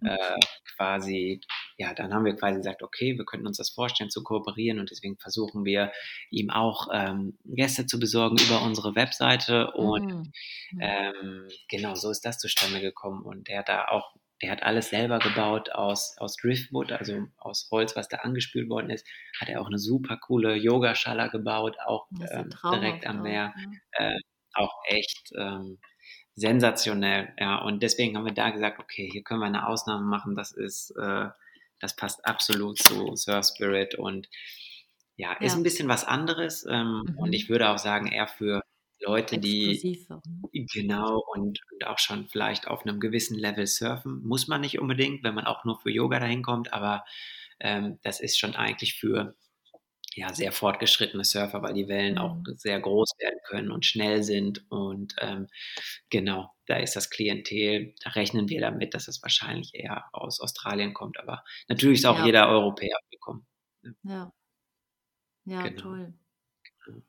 [0.04, 0.40] äh,
[0.76, 1.40] quasi,
[1.78, 4.90] ja, dann haben wir quasi gesagt, okay, wir könnten uns das vorstellen zu kooperieren und
[4.90, 5.92] deswegen versuchen wir
[6.30, 10.32] ihm auch ähm, Gäste zu besorgen über unsere Webseite und mhm.
[10.80, 14.90] ähm, genau so ist das zustande gekommen und er hat da auch der hat alles
[14.90, 19.06] selber gebaut aus, aus Driftwood, also aus Holz, was da angespült worden ist.
[19.40, 23.54] Hat er auch eine super coole Yogaschala gebaut, auch ähm, direkt am Meer.
[23.98, 24.10] Ja.
[24.10, 24.18] Äh,
[24.52, 25.78] auch echt ähm,
[26.34, 27.58] sensationell, ja.
[27.62, 30.34] Und deswegen haben wir da gesagt, okay, hier können wir eine Ausnahme machen.
[30.34, 31.28] Das ist, äh,
[31.80, 34.28] das passt absolut zu Surf Spirit und
[35.16, 35.58] ja, ist ja.
[35.58, 36.66] ein bisschen was anderes.
[36.68, 37.18] Ähm, mhm.
[37.18, 38.62] Und ich würde auch sagen, eher für
[39.00, 40.66] Leute, die ne?
[40.72, 45.22] genau und, und, auch schon vielleicht auf einem gewissen Level surfen, muss man nicht unbedingt,
[45.22, 47.04] wenn man auch nur für Yoga dahin kommt, aber
[47.60, 49.34] ähm, das ist schon eigentlich für
[50.14, 52.56] ja, sehr fortgeschrittene Surfer, weil die Wellen auch mhm.
[52.56, 54.64] sehr groß werden können und schnell sind.
[54.70, 55.48] Und ähm,
[56.08, 60.94] genau, da ist das Klientel, da rechnen wir damit, dass es wahrscheinlich eher aus Australien
[60.94, 61.18] kommt.
[61.18, 62.26] Aber natürlich ist auch ja.
[62.26, 63.46] jeder Europäer gekommen.
[64.02, 64.32] Ja.
[65.44, 65.80] Ja, genau.
[65.80, 66.14] toll.
[66.84, 67.02] Genau.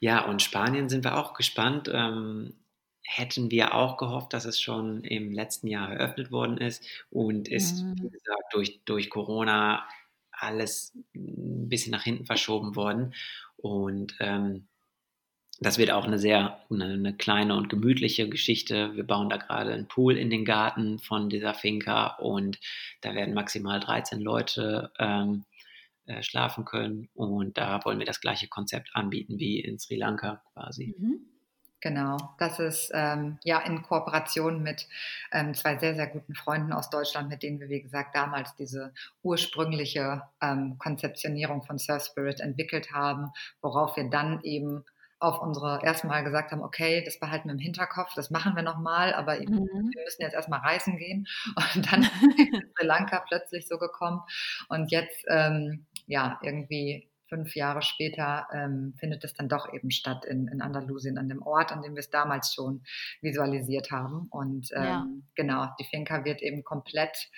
[0.00, 1.90] Ja, und Spanien sind wir auch gespannt.
[1.92, 2.54] Ähm,
[3.02, 7.82] hätten wir auch gehofft, dass es schon im letzten Jahr eröffnet worden ist und ist,
[7.82, 7.96] mhm.
[7.96, 9.86] wie gesagt, durch, durch Corona
[10.30, 13.14] alles ein bisschen nach hinten verschoben worden.
[13.56, 14.68] Und ähm,
[15.60, 18.96] das wird auch eine sehr eine, eine, kleine und gemütliche Geschichte.
[18.96, 22.58] Wir bauen da gerade einen Pool in den Garten von dieser Finca und
[23.02, 25.44] da werden maximal 13 Leute ähm,
[26.06, 27.08] äh, schlafen können.
[27.14, 30.94] Und da wollen wir das gleiche Konzept anbieten wie in Sri Lanka quasi.
[30.98, 31.26] Mhm.
[31.82, 34.86] Genau, das ist ähm, ja in Kooperation mit
[35.32, 38.92] ähm, zwei sehr, sehr guten Freunden aus Deutschland, mit denen wir, wie gesagt, damals diese
[39.22, 43.30] ursprüngliche ähm, Konzeptionierung von Surf Spirit entwickelt haben,
[43.62, 44.84] worauf wir dann eben
[45.20, 49.12] auf unsere erstmal gesagt haben, okay, das behalten wir im Hinterkopf, das machen wir nochmal,
[49.12, 49.68] aber mhm.
[49.92, 51.26] wir müssen jetzt erstmal reisen gehen.
[51.74, 54.22] Und dann ist Sri Lanka plötzlich so gekommen.
[54.68, 60.24] Und jetzt, ähm, ja, irgendwie fünf Jahre später ähm, findet es dann doch eben statt
[60.24, 62.82] in, in Andalusien, an dem Ort, an dem wir es damals schon
[63.20, 64.26] visualisiert haben.
[64.30, 65.06] Und ähm, ja.
[65.36, 67.30] genau, die Finca wird eben komplett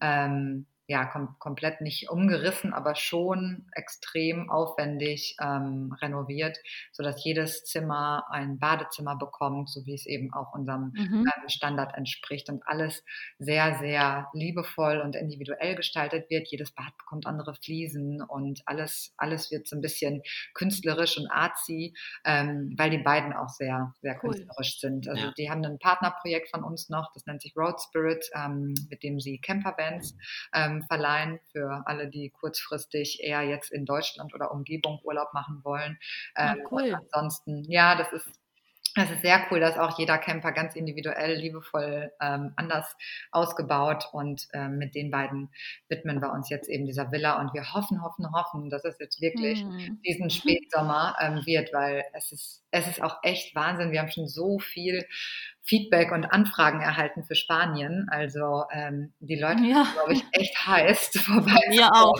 [0.00, 6.58] ähm, ja, kom komplett nicht umgerissen, aber schon extrem aufwendig ähm, renoviert,
[6.90, 11.28] sodass jedes Zimmer ein Badezimmer bekommt, so wie es eben auch unserem mhm.
[11.32, 13.04] ähm, Standard entspricht und alles
[13.38, 16.48] sehr, sehr liebevoll und individuell gestaltet wird.
[16.48, 20.22] Jedes Bad bekommt andere Fliesen und alles, alles wird so ein bisschen
[20.54, 24.32] künstlerisch und artsy, ähm, weil die beiden auch sehr, sehr cool.
[24.32, 25.06] künstlerisch sind.
[25.06, 25.32] Also ja.
[25.38, 29.20] die haben ein Partnerprojekt von uns noch, das nennt sich Road Spirit, ähm, mit dem
[29.20, 30.16] sie Camperbands
[30.52, 35.98] ähm, verleihen für alle, die kurzfristig eher jetzt in Deutschland oder Umgebung Urlaub machen wollen.
[36.36, 36.94] Ja, ähm, cool.
[36.94, 38.28] ansonsten, ja, das ist
[38.96, 42.96] das ist sehr cool, dass auch jeder Camper ganz individuell, liebevoll ähm, anders
[43.30, 45.50] ausgebaut und ähm, mit den beiden
[45.88, 49.20] widmen wir uns jetzt eben dieser Villa und wir hoffen, hoffen, hoffen, dass es jetzt
[49.20, 50.00] wirklich mhm.
[50.04, 53.92] diesen Spätsommer ähm, wird, weil es ist, es ist auch echt Wahnsinn.
[53.92, 55.06] Wir haben schon so viel
[55.62, 58.06] Feedback und Anfragen erhalten für Spanien.
[58.10, 59.86] Also ähm, die Leute ja.
[59.92, 61.60] glaube ich, echt heiß vorbei.
[61.68, 62.18] Mir auch.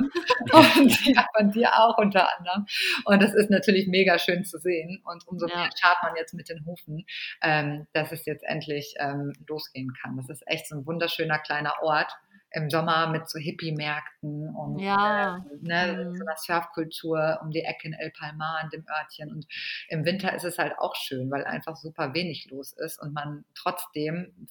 [0.79, 2.67] Und ja, von dir auch unter anderem.
[3.05, 5.03] Und das ist natürlich mega schön zu sehen.
[5.05, 5.57] Und umso ja.
[5.57, 7.05] mehr schart man jetzt mit den Hufen,
[7.43, 10.17] ähm, dass es jetzt endlich ähm, losgehen kann.
[10.17, 12.13] Das ist echt so ein wunderschöner kleiner Ort
[12.53, 15.37] im Sommer mit so Hippie-Märkten und ja.
[15.37, 16.17] äh, ne, mhm.
[16.17, 19.31] so einer Surfkultur um die Ecke in El Palmar, in dem Örtchen.
[19.31, 19.47] Und
[19.89, 23.45] im Winter ist es halt auch schön, weil einfach super wenig los ist und man
[23.55, 24.49] trotzdem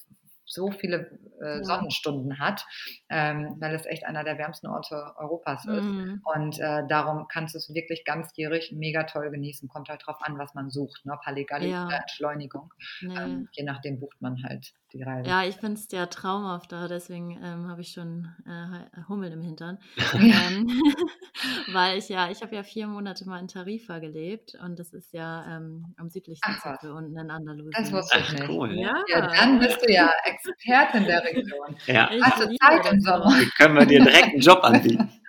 [0.50, 2.66] so viele äh, Sonnenstunden hat,
[3.08, 5.84] ähm, weil es echt einer der wärmsten Orte Europas ist.
[5.84, 6.22] Mhm.
[6.34, 9.68] Und äh, darum kannst du es wirklich ganzjährig mega toll genießen.
[9.68, 11.06] Kommt halt drauf an, was man sucht.
[11.06, 11.18] Ne?
[11.24, 11.86] Halligalli ja.
[11.86, 12.74] oder Entschleunigung.
[13.00, 13.16] Nee.
[13.16, 15.28] Ähm, je nachdem bucht man halt die Reise.
[15.28, 19.42] Ja, ich finde es ja traumhaft da, deswegen ähm, habe ich schon äh, Hummel im
[19.42, 19.78] Hintern.
[20.20, 20.68] Ähm,
[21.72, 25.12] weil ich ja, ich habe ja vier Monate mal in Tarifa gelebt und das ist
[25.12, 27.72] ja ähm, am südlichsten Zipfel unten in Andalusien.
[27.72, 28.48] Das wusste ich nicht.
[28.48, 28.78] Cool.
[28.78, 29.02] Ja.
[29.08, 29.28] ja.
[29.28, 30.10] dann bist du ja
[30.44, 31.76] Expertin der Region.
[31.86, 32.10] Ja.
[32.22, 33.26] Hast du Zeit im Sommer?
[33.26, 35.10] Wie können wir dir direkt einen Job anbieten?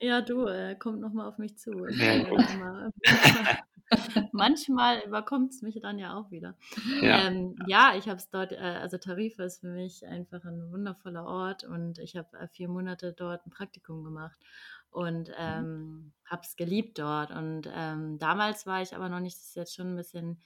[0.00, 1.86] Ja, du, äh, kommt nochmal auf mich zu.
[1.90, 2.90] Ja,
[4.32, 6.54] Manchmal überkommt es mich dann ja auch wieder.
[7.02, 10.70] Ja, ähm, ja ich habe es dort, äh, also Tarifa ist für mich einfach ein
[10.70, 14.38] wundervoller Ort und ich habe äh, vier Monate dort ein Praktikum gemacht
[14.90, 15.34] und mhm.
[15.38, 17.30] ähm, habe es geliebt dort.
[17.30, 20.40] Und ähm, damals war ich aber noch nicht, das ist jetzt schon ein bisschen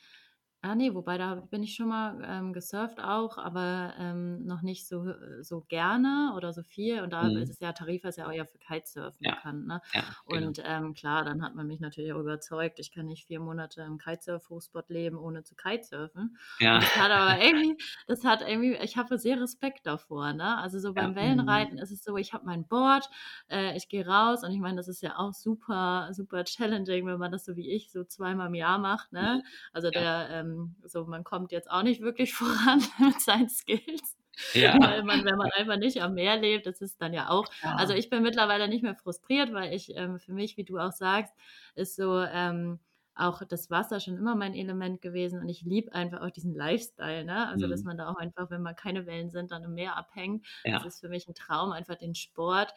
[0.64, 4.86] Ah nee, wobei da bin ich schon mal ähm, gesurft auch, aber ähm, noch nicht
[4.86, 7.02] so, so gerne oder so viel.
[7.02, 7.38] Und da mhm.
[7.38, 9.34] ist es ja, Tarifa ist ja auch eher für Kitesurfen ja.
[9.34, 9.66] bekannt.
[9.66, 9.82] Ne?
[9.92, 10.46] Ja, genau.
[10.46, 13.82] Und ähm, klar, dann hat man mich natürlich auch überzeugt, ich kann nicht vier Monate
[13.82, 16.38] im Kitesurf-Hochspot leben, ohne zu Kitesurfen.
[16.60, 16.78] Ja.
[16.78, 20.32] Das hat aber irgendwie, das hat irgendwie, ich habe sehr Respekt davor.
[20.32, 20.58] Ne?
[20.58, 21.16] Also so beim ja.
[21.16, 21.82] Wellenreiten mhm.
[21.82, 23.10] ist es so, ich habe mein Board,
[23.50, 27.18] äh, ich gehe raus und ich meine, das ist ja auch super, super challenging, wenn
[27.18, 29.12] man das so wie ich so zweimal im Jahr macht.
[29.12, 29.42] Ne?
[29.72, 34.16] Also der ähm, so man kommt jetzt auch nicht wirklich voran mit seinen Skills.
[34.55, 34.78] Ja.
[34.80, 37.46] Weil man, wenn man einfach nicht am Meer lebt, das ist dann ja auch.
[37.62, 37.74] Ja.
[37.76, 40.92] Also ich bin mittlerweile nicht mehr frustriert, weil ich ähm, für mich, wie du auch
[40.92, 41.34] sagst,
[41.74, 42.78] ist so, ähm,
[43.14, 47.24] auch das Wasser schon immer mein Element gewesen und ich liebe einfach auch diesen Lifestyle,
[47.24, 47.48] ne?
[47.48, 47.70] Also, mhm.
[47.70, 50.46] dass man da auch einfach, wenn mal keine Wellen sind, dann im Meer abhängt.
[50.64, 50.78] Ja.
[50.78, 52.72] Das ist für mich ein Traum, einfach den Sport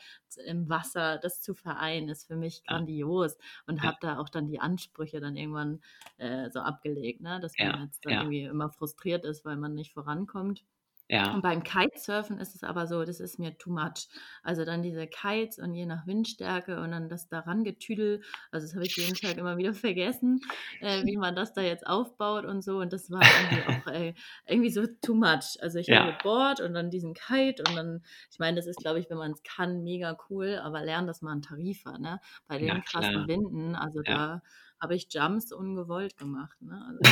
[0.45, 3.83] im Wasser, das zu vereinen, ist für mich grandios und ja.
[3.83, 5.81] habe da auch dann die Ansprüche dann irgendwann
[6.17, 7.39] äh, so abgelegt, ne?
[7.39, 7.83] Dass man ja.
[7.83, 10.63] jetzt dann irgendwie immer frustriert ist, weil man nicht vorankommt.
[11.07, 11.35] Ja.
[11.35, 14.07] Und beim Kitesurfen ist es aber so, das ist mir too much.
[14.41, 18.73] Also dann diese Kites und je nach Windstärke und dann das daran getüdel, also das
[18.73, 20.41] habe ich jeden Tag immer wieder vergessen,
[20.81, 22.79] äh, wie man das da jetzt aufbaut und so.
[22.79, 24.13] Und das war irgendwie auch äh,
[24.47, 25.57] irgendwie so too much.
[25.61, 26.05] Also ich ja.
[26.05, 29.17] habe Board und dann diesen Kite und dann, ich meine, das ist, glaube ich, wenn
[29.17, 32.19] man es kann, mega cool, aber lernen das mal ein Tarifer, ne?
[32.47, 34.13] Bei den ja, krassen Winden, also ja.
[34.13, 34.41] da
[34.85, 36.61] habe ich Jumps ungewollt gemacht.
[36.61, 36.79] Ne?
[36.87, 36.99] Also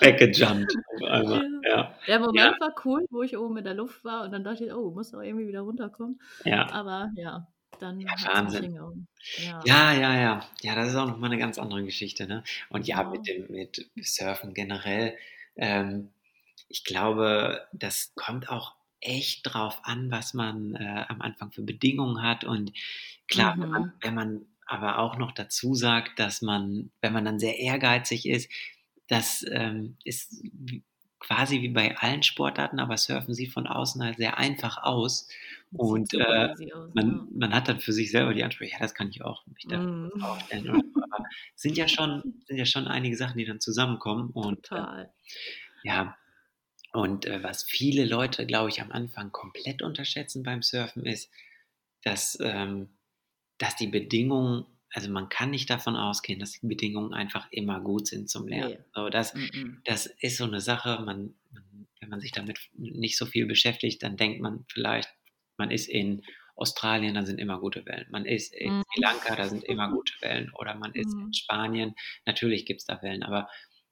[0.00, 0.74] Weggejumpt.
[0.98, 1.22] Ja.
[1.62, 1.94] Ja.
[2.08, 2.56] Der Moment ja.
[2.58, 5.12] war cool, wo ich oben in der Luft war und dann dachte ich, oh, muss
[5.12, 6.20] doch irgendwie wieder runterkommen.
[6.44, 6.68] Ja.
[6.72, 7.46] Aber ja,
[7.78, 8.74] dann ja, Wahnsinn.
[8.74, 9.62] Ja.
[9.64, 10.44] ja, ja, ja.
[10.62, 12.26] Ja, das ist auch nochmal eine ganz andere Geschichte.
[12.26, 12.42] Ne?
[12.68, 15.16] Und ja, mit, dem, mit Surfen generell,
[15.54, 16.10] ähm,
[16.68, 22.22] ich glaube, das kommt auch echt drauf an, was man äh, am Anfang für Bedingungen
[22.22, 22.44] hat.
[22.44, 22.72] Und
[23.28, 23.62] klar, mhm.
[23.62, 23.92] wenn, man, mhm.
[24.00, 28.50] wenn man aber auch noch dazu sagt, dass man, wenn man dann sehr ehrgeizig ist,
[29.08, 30.42] das ähm, ist
[31.18, 35.28] quasi wie bei allen Sportarten, aber Surfen sieht von außen halt sehr einfach aus.
[35.72, 36.54] Und äh,
[36.94, 39.44] man, man hat dann für sich selber die Ansprüche, ja, das kann ich auch.
[39.58, 40.08] Ich darf mm.
[40.14, 40.22] das
[40.68, 40.78] auch.
[41.10, 41.24] Aber
[41.54, 44.30] sind ja schon, sind ja schon einige Sachen, die dann zusammenkommen.
[44.30, 45.06] Und äh,
[45.82, 46.16] ja,
[46.92, 51.30] und äh, was viele Leute, glaube ich, am Anfang komplett unterschätzen beim Surfen ist,
[52.02, 52.88] dass, ähm,
[53.58, 58.06] dass die Bedingungen, also man kann nicht davon ausgehen, dass die Bedingungen einfach immer gut
[58.06, 58.78] sind zum Lernen.
[58.78, 58.84] Nee.
[58.94, 59.76] So, das, -mm.
[59.84, 64.02] das ist so eine Sache, man, man, wenn man sich damit nicht so viel beschäftigt,
[64.02, 65.10] dann denkt man vielleicht,
[65.58, 66.22] man ist in
[66.58, 68.06] Australien, da sind immer gute Wellen.
[68.10, 68.82] Man ist in mm.
[68.82, 70.50] Sri Lanka, da sind immer gute Wellen.
[70.54, 71.32] Oder man ist in mm.
[71.32, 71.94] Spanien,
[72.26, 73.48] natürlich gibt es da Wellen, aber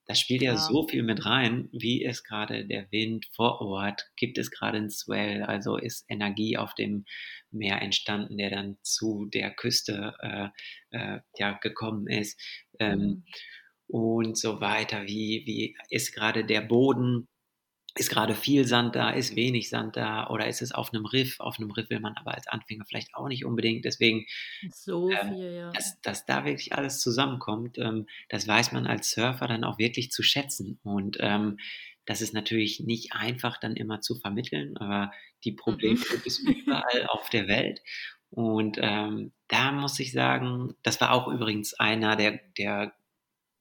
[0.06, 1.68] das spielt ja, ja, so viel mit rein.
[1.72, 4.08] Wie ist gerade der Wind vor Ort?
[4.16, 5.42] Gibt es gerade ein Swell?
[5.42, 7.04] Also ist Energie auf dem
[7.50, 10.48] Meer entstanden, der dann zu der Küste äh,
[10.90, 12.40] äh, ja, gekommen ist?
[12.78, 13.24] Ähm, mhm.
[13.88, 15.06] Und so weiter.
[15.06, 17.28] Wie, wie ist gerade der Boden?
[17.96, 21.40] Ist gerade viel Sand da, ist wenig Sand da oder ist es auf einem Riff?
[21.40, 23.84] Auf einem Riff will man aber als Anfänger vielleicht auch nicht unbedingt.
[23.84, 24.26] Deswegen,
[24.70, 25.72] so ähm, viel, ja.
[25.72, 30.10] dass, dass da wirklich alles zusammenkommt, ähm, das weiß man als Surfer dann auch wirklich
[30.10, 30.78] zu schätzen.
[30.82, 31.58] Und ähm,
[32.04, 35.12] das ist natürlich nicht einfach dann immer zu vermitteln, aber
[35.44, 36.04] die Probleme mhm.
[36.10, 37.82] gibt es überall auf der Welt.
[38.30, 42.92] Und ähm, da muss ich sagen, das war auch übrigens einer der, der,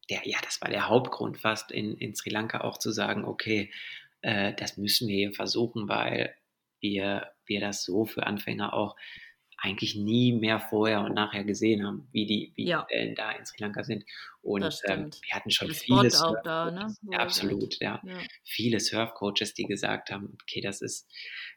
[0.09, 3.71] der, ja, das war der Hauptgrund fast in, in Sri Lanka auch zu sagen, okay,
[4.26, 6.34] äh, das müssen wir versuchen, weil
[6.80, 8.95] wir, wir das so für Anfänger auch
[9.57, 12.86] eigentlich nie mehr vorher und nachher gesehen haben, wie die, wie ja.
[12.89, 14.03] die Wellen da in Sri Lanka sind.
[14.41, 16.93] Und ähm, wir hatten schon viele Surf da, ne?
[17.09, 18.01] ja, absolut, ja.
[18.03, 18.17] ja.
[18.43, 21.07] Viele Surfcoaches, die gesagt haben, okay, das ist,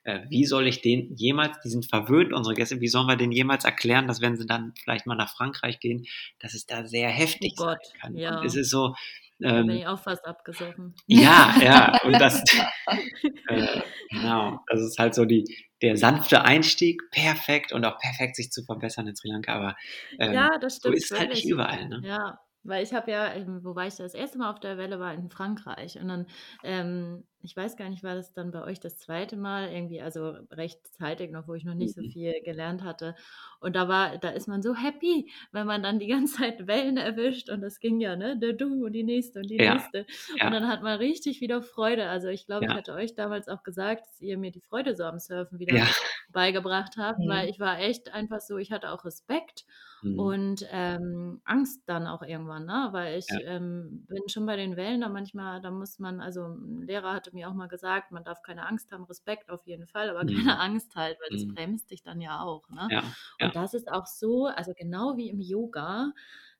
[0.04, 3.32] äh, wie soll ich den jemals, die sind verwöhnt, unsere Gäste, wie sollen wir denen
[3.32, 6.06] jemals erklären, dass wenn sie dann vielleicht mal nach Frankreich gehen,
[6.38, 8.16] dass es da sehr heftig oh sein kann.
[8.16, 8.38] Ja.
[8.38, 8.94] Und es ist so,
[9.38, 10.94] da bin ähm, ich auch fast abgesoffen.
[11.06, 12.42] Ja, ja, und das,
[13.48, 13.80] äh,
[14.10, 15.44] genau, das ist halt so die,
[15.82, 19.76] der sanfte Einstieg, perfekt und auch perfekt sich zu verbessern in Sri Lanka, aber
[20.18, 21.88] ähm, ja, das stimmt, so ist halt nicht überall.
[21.88, 22.02] Ne?
[22.04, 25.00] Ja, weil ich habe ja, ähm, wo war ich das erste Mal auf der Welle,
[25.00, 25.98] war in Frankreich.
[25.98, 26.26] Und dann,
[26.62, 30.36] ähm, ich weiß gar nicht, war das dann bei euch das zweite Mal, irgendwie, also
[30.50, 32.10] recht zeitig noch, wo ich noch nicht so mhm.
[32.10, 33.14] viel gelernt hatte.
[33.60, 36.96] Und da war, da ist man so happy, wenn man dann die ganze Zeit Wellen
[36.96, 37.48] erwischt.
[37.48, 38.38] Und das ging ja, ne?
[38.38, 39.74] Der Du und die nächste und die ja.
[39.74, 40.06] nächste.
[40.36, 40.46] Ja.
[40.46, 42.08] Und dann hat man richtig wieder Freude.
[42.08, 42.72] Also ich glaube, ja.
[42.72, 45.86] ich hatte euch damals auch gesagt, dass ihr mir die Freude so am Surfen wieder
[46.32, 47.28] beigebracht habt, mhm.
[47.28, 49.64] weil ich war echt einfach so, ich hatte auch Respekt
[50.02, 50.18] mhm.
[50.18, 52.88] und ähm, Angst dann auch irgendwann, ne?
[52.92, 53.40] weil ich ja.
[53.40, 57.34] ähm, bin schon bei den Wellen da manchmal, da muss man, also ein Lehrer hatte
[57.34, 60.36] mir auch mal gesagt, man darf keine Angst haben, Respekt auf jeden Fall, aber mhm.
[60.36, 61.54] keine Angst halt, weil das mhm.
[61.54, 62.68] bremst dich dann ja auch.
[62.68, 62.88] Ne?
[62.90, 63.02] Ja.
[63.40, 66.12] Und das ist auch so, also genau wie im Yoga,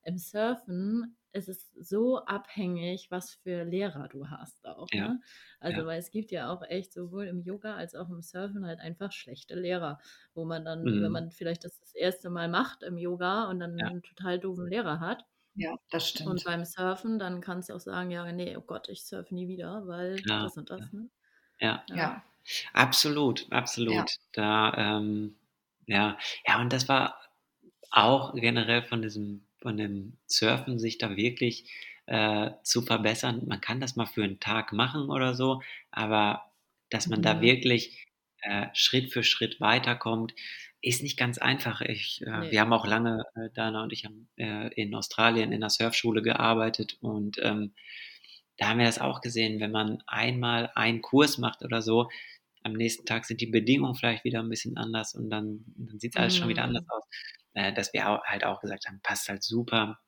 [0.02, 4.88] im Surfen es ist so abhängig, was für Lehrer du hast auch.
[4.92, 5.08] Ja.
[5.08, 5.20] Ne?
[5.60, 5.86] Also, ja.
[5.86, 9.12] weil es gibt ja auch echt sowohl im Yoga als auch im Surfen halt einfach
[9.12, 9.98] schlechte Lehrer,
[10.34, 11.02] wo man dann, mhm.
[11.02, 13.86] wenn man vielleicht das das erste Mal macht im Yoga und dann ja.
[13.86, 15.24] einen total doofen Lehrer hat.
[15.54, 16.30] Ja, das stimmt.
[16.30, 19.48] Und beim Surfen, dann kannst du auch sagen, ja, nee, oh Gott, ich surfe nie
[19.48, 20.92] wieder, weil das und das.
[20.92, 21.08] Ne?
[21.58, 21.82] Ja.
[21.88, 22.22] ja.
[22.72, 24.08] Absolut, absolut.
[24.32, 25.34] Da, ähm,
[25.86, 26.16] ja,
[26.46, 27.20] ja, und das war
[27.90, 31.70] auch generell von diesem von dem Surfen sich da wirklich
[32.06, 33.42] äh, zu verbessern.
[33.46, 36.50] Man kann das mal für einen Tag machen oder so, aber
[36.90, 37.24] dass man mhm.
[37.24, 38.06] da wirklich
[38.42, 40.34] äh, Schritt für Schritt weiterkommt,
[40.80, 41.80] ist nicht ganz einfach.
[41.80, 42.50] Ich, äh, nee.
[42.52, 46.22] Wir haben auch lange, äh, Dana und ich haben äh, in Australien in der Surfschule
[46.22, 47.74] gearbeitet und ähm,
[48.56, 52.08] da haben wir das auch gesehen, wenn man einmal einen Kurs macht oder so,
[52.64, 56.14] am nächsten Tag sind die Bedingungen vielleicht wieder ein bisschen anders und dann, dann sieht
[56.14, 56.38] es alles mhm.
[56.38, 56.90] schon wieder anders mhm.
[56.90, 57.04] aus
[57.58, 59.98] äh, dass wir halt auch gesagt haben, passt halt super,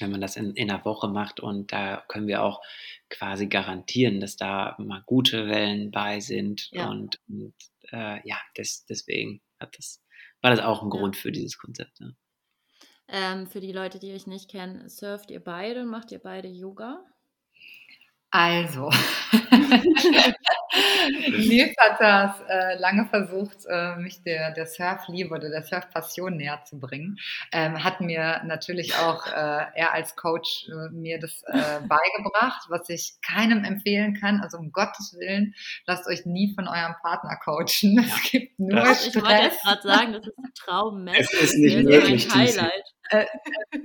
[0.00, 2.60] wenn man das in, in einer Woche macht und da können wir auch
[3.10, 6.88] quasi garantieren, dass da mal gute Wellen bei sind ja.
[6.88, 7.54] und, und
[7.90, 10.02] äh, ja, das, deswegen hat das,
[10.40, 11.22] war das auch ein Grund ja.
[11.22, 12.00] für dieses Konzept.
[12.00, 12.16] Ne?
[13.08, 16.48] Ähm, für die Leute, die euch nicht kennen, surft ihr beide und macht ihr beide
[16.48, 17.04] Yoga?
[18.30, 18.90] Also,
[21.48, 26.62] Nils hat das äh, lange versucht, äh, mich der, der Surfliebe oder der Surfpassion näher
[26.64, 27.18] zu bringen.
[27.52, 32.88] Ähm, hat mir natürlich auch äh, er als Coach äh, mir das äh, beigebracht, was
[32.88, 34.40] ich keinem empfehlen kann.
[34.40, 35.54] Also um Gottes Willen,
[35.86, 37.94] lasst euch nie von eurem Partner coachen.
[37.98, 38.02] Ja.
[38.02, 39.16] Es gibt nur das, Stress.
[39.16, 41.20] Ich wollte jetzt gerade sagen, das ist ein Traummesser.
[41.20, 42.94] Es ist nicht Highlight.
[43.10, 43.26] Äh,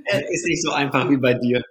[0.06, 1.62] es ist nicht so einfach wie bei dir.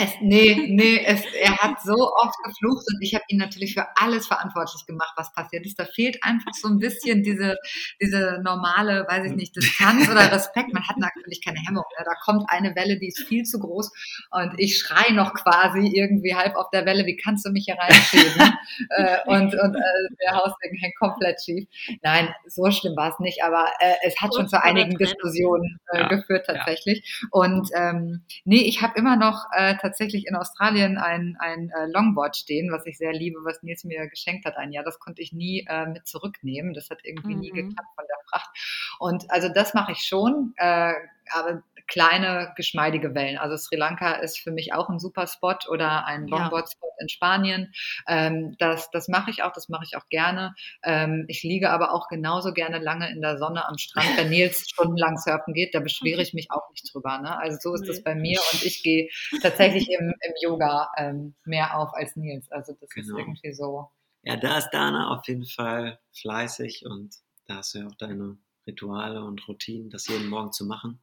[0.00, 3.86] Es, nee, nee, es, er hat so oft geflucht und ich habe ihn natürlich für
[3.96, 5.78] alles verantwortlich gemacht, was passiert ist.
[5.78, 7.56] Da fehlt einfach so ein bisschen diese,
[8.00, 10.72] diese normale, weiß ich nicht, Distanz oder Respekt.
[10.72, 11.84] Man hat natürlich keine Hemmung.
[11.98, 12.04] Ne?
[12.04, 13.90] Da kommt eine Welle, die ist viel zu groß
[14.30, 17.76] und ich schrei noch quasi irgendwie halb auf der Welle, wie kannst du mich hier
[17.78, 18.52] reinschieben?
[18.96, 21.68] äh, und und äh, der Hausding hängt komplett schief.
[22.02, 26.00] Nein, so schlimm war es nicht, aber äh, es hat schon zu einigen Diskussionen äh,
[26.00, 27.20] ja, geführt tatsächlich.
[27.22, 27.28] Ja.
[27.30, 32.36] Und ähm, nee, ich habe immer noch äh, tatsächlich in Australien ein, ein äh, Longboard
[32.36, 34.84] stehen, was ich sehr liebe, was Nils mir geschenkt hat ein Jahr.
[34.84, 36.72] Das konnte ich nie äh, mit zurücknehmen.
[36.72, 37.40] Das hat irgendwie mhm.
[37.40, 38.50] nie geklappt von der Fracht.
[38.98, 40.54] Und also das mache ich schon.
[40.56, 40.94] Äh,
[41.30, 41.62] aber
[41.92, 43.36] kleine, geschmeidige Wellen.
[43.36, 47.02] Also Sri Lanka ist für mich auch ein super Spot oder ein Longboard-Spot ja.
[47.02, 47.72] in Spanien.
[48.08, 50.54] Ähm, das das mache ich auch, das mache ich auch gerne.
[50.82, 54.64] Ähm, ich liege aber auch genauso gerne lange in der Sonne am Strand, wenn Nils
[54.70, 55.74] stundenlang surfen geht.
[55.74, 57.18] Da beschwere ich mich auch nicht drüber.
[57.18, 57.38] Ne?
[57.38, 57.88] Also so ist nee.
[57.88, 59.10] das bei mir und ich gehe
[59.42, 62.50] tatsächlich im, im Yoga ähm, mehr auf als Nils.
[62.50, 63.18] Also das genau.
[63.18, 63.90] ist irgendwie so.
[64.22, 67.14] Ja, da ist Dana auf jeden Fall fleißig und
[67.46, 71.02] da hast du ja auch deine Rituale und Routinen, das jeden Morgen zu machen.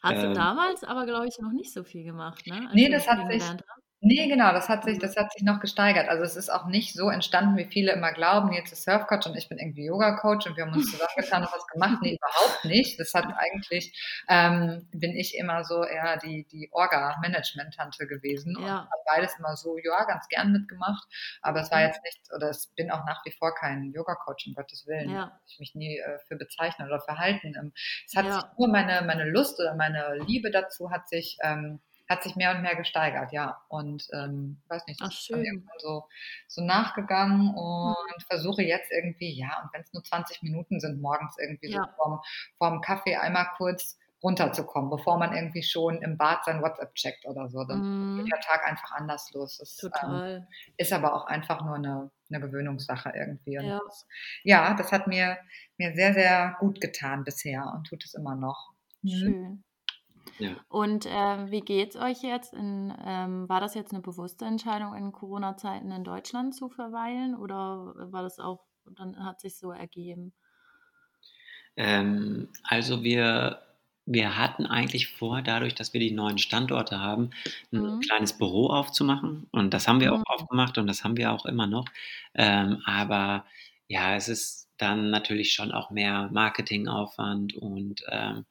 [0.00, 2.66] Hast ähm, du damals aber, glaube ich, noch nicht so viel gemacht, ne?
[2.66, 3.42] Als nee, das hat sich,
[4.02, 6.08] Nee, genau, das hat sich, das hat sich noch gesteigert.
[6.08, 9.36] Also es ist auch nicht so entstanden, wie viele immer glauben, jetzt ist Surfcoach und
[9.36, 11.98] ich bin irgendwie Yoga-Coach und wir haben uns zusammengetan und was gemacht.
[12.00, 12.98] Nee, überhaupt nicht.
[12.98, 13.92] Das hat eigentlich,
[14.26, 19.76] ähm, bin ich immer so eher die, die Orga-Management-Tante gewesen und habe beides immer so,
[19.76, 21.06] ja, ganz gern mitgemacht.
[21.42, 24.54] Aber es war jetzt nicht, oder es bin auch nach wie vor kein Yoga-Coach, um
[24.54, 25.10] Gottes Willen.
[25.10, 25.38] Ja.
[25.46, 27.54] Ich mich nie äh, für bezeichnen oder verhalten.
[27.54, 27.74] Ähm,
[28.06, 28.32] es hat ja.
[28.32, 31.80] sich nur meine, meine Lust oder meine Liebe dazu hat sich, ähm,
[32.10, 33.62] hat sich mehr und mehr gesteigert, ja.
[33.68, 36.08] Und ähm, weiß nicht, dann irgendwann so,
[36.48, 38.20] so nachgegangen und mhm.
[38.28, 41.84] versuche jetzt irgendwie, ja, und wenn es nur 20 Minuten sind, morgens irgendwie ja.
[41.84, 42.20] so vorm,
[42.58, 47.48] vorm Kaffee einmal kurz runterzukommen, bevor man irgendwie schon im Bad sein WhatsApp checkt oder
[47.48, 47.64] so.
[47.64, 48.18] Dann mm.
[48.18, 49.56] geht der Tag einfach anders los.
[49.58, 50.38] Das Total.
[50.38, 50.46] Ähm,
[50.76, 53.54] ist aber auch einfach nur eine, eine Gewöhnungssache irgendwie.
[53.54, 53.78] Ja.
[53.82, 54.06] Das,
[54.42, 55.38] ja, das hat mir,
[55.78, 58.72] mir sehr, sehr gut getan bisher und tut es immer noch.
[59.00, 59.08] Mhm.
[59.08, 59.64] Schön.
[60.38, 60.56] Ja.
[60.68, 62.54] Und äh, wie geht es euch jetzt?
[62.54, 67.94] In, ähm, war das jetzt eine bewusste Entscheidung, in Corona-Zeiten in Deutschland zu verweilen oder
[67.96, 68.64] war das auch,
[68.96, 70.32] dann hat sich so ergeben?
[71.76, 73.62] Ähm, also wir,
[74.06, 77.30] wir hatten eigentlich vor, dadurch, dass wir die neuen Standorte haben,
[77.72, 78.00] ein mhm.
[78.00, 79.46] kleines Büro aufzumachen.
[79.52, 80.22] Und das haben wir mhm.
[80.22, 81.86] auch aufgemacht und das haben wir auch immer noch.
[82.34, 83.44] Ähm, aber
[83.88, 88.46] ja, es ist dann natürlich schon auch mehr Marketingaufwand und ähm,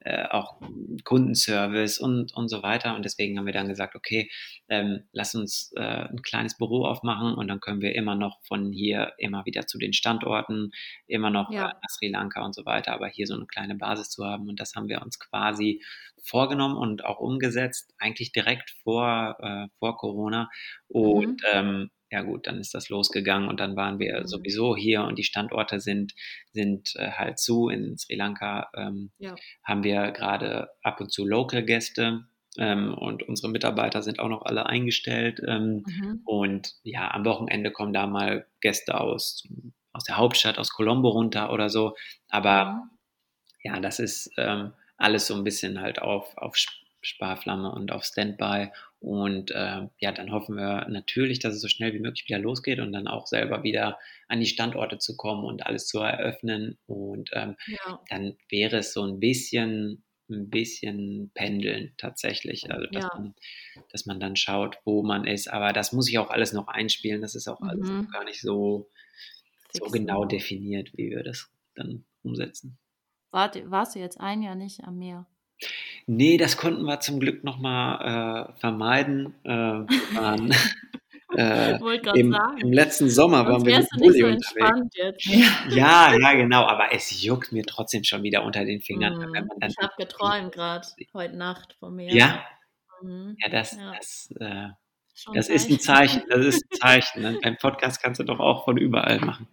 [0.00, 0.60] äh, auch
[1.04, 2.94] Kundenservice und, und so weiter.
[2.94, 4.30] Und deswegen haben wir dann gesagt, okay,
[4.68, 8.72] ähm, lass uns äh, ein kleines Büro aufmachen und dann können wir immer noch von
[8.72, 10.70] hier immer wieder zu den Standorten,
[11.06, 11.68] immer noch ja.
[11.68, 14.48] äh, nach Sri Lanka und so weiter, aber hier so eine kleine Basis zu haben.
[14.48, 15.82] Und das haben wir uns quasi
[16.22, 20.48] vorgenommen und auch umgesetzt, eigentlich direkt vor, äh, vor Corona.
[20.88, 21.48] Und mhm.
[21.52, 24.26] ähm, ja gut, dann ist das losgegangen und dann waren wir mhm.
[24.28, 26.14] sowieso hier und die Standorte sind,
[26.52, 27.68] sind äh, halt zu.
[27.68, 29.34] In Sri Lanka ähm, ja.
[29.64, 32.24] haben wir gerade ab und zu Local-Gäste.
[32.56, 35.40] Ähm, und unsere Mitarbeiter sind auch noch alle eingestellt.
[35.44, 36.20] Ähm, mhm.
[36.24, 39.42] Und ja, am Wochenende kommen da mal Gäste aus,
[39.92, 41.96] aus der Hauptstadt, aus Colombo runter oder so.
[42.28, 42.90] Aber mhm.
[43.64, 46.54] ja, das ist ähm, alles so ein bisschen halt auf, auf
[47.02, 48.70] Sparflamme und auf Standby.
[49.04, 52.80] Und äh, ja, dann hoffen wir natürlich, dass es so schnell wie möglich wieder losgeht
[52.80, 53.98] und dann auch selber wieder
[54.28, 56.78] an die Standorte zu kommen und alles zu eröffnen.
[56.86, 58.00] Und ähm, ja.
[58.08, 62.72] dann wäre es so ein bisschen, ein bisschen pendeln tatsächlich.
[62.72, 63.10] Also dass, ja.
[63.12, 63.34] man,
[63.92, 65.52] dass man dann schaut, wo man ist.
[65.52, 67.20] Aber das muss ich auch alles noch einspielen.
[67.20, 67.68] Das ist auch mhm.
[67.68, 68.88] alles noch gar nicht so,
[69.70, 72.78] so genau definiert, wie wir das dann umsetzen.
[73.32, 75.26] Wart, warst du jetzt ein Jahr nicht am Meer?
[76.06, 79.34] Nee, das konnten wir zum Glück nochmal äh, vermeiden.
[79.44, 80.54] Äh, wir waren,
[81.36, 81.78] äh,
[82.18, 84.94] im, im, letzten Sommer waren wir mit Bulli so unterwegs.
[84.94, 85.74] Jetzt.
[85.74, 89.14] Ja, ja, genau, aber es juckt mir trotzdem schon wieder unter den Fingern.
[89.14, 92.12] Mm, ich habe geträumt gerade heute Nacht von mir.
[92.12, 92.44] Ja?
[93.02, 93.36] Mhm.
[93.42, 93.92] Ja, das, ja.
[93.96, 94.68] das, äh,
[95.32, 96.22] das ist ein Zeichen.
[96.28, 97.40] Das ist ein Zeichen.
[97.42, 99.48] Dein Podcast kannst du doch auch von überall machen.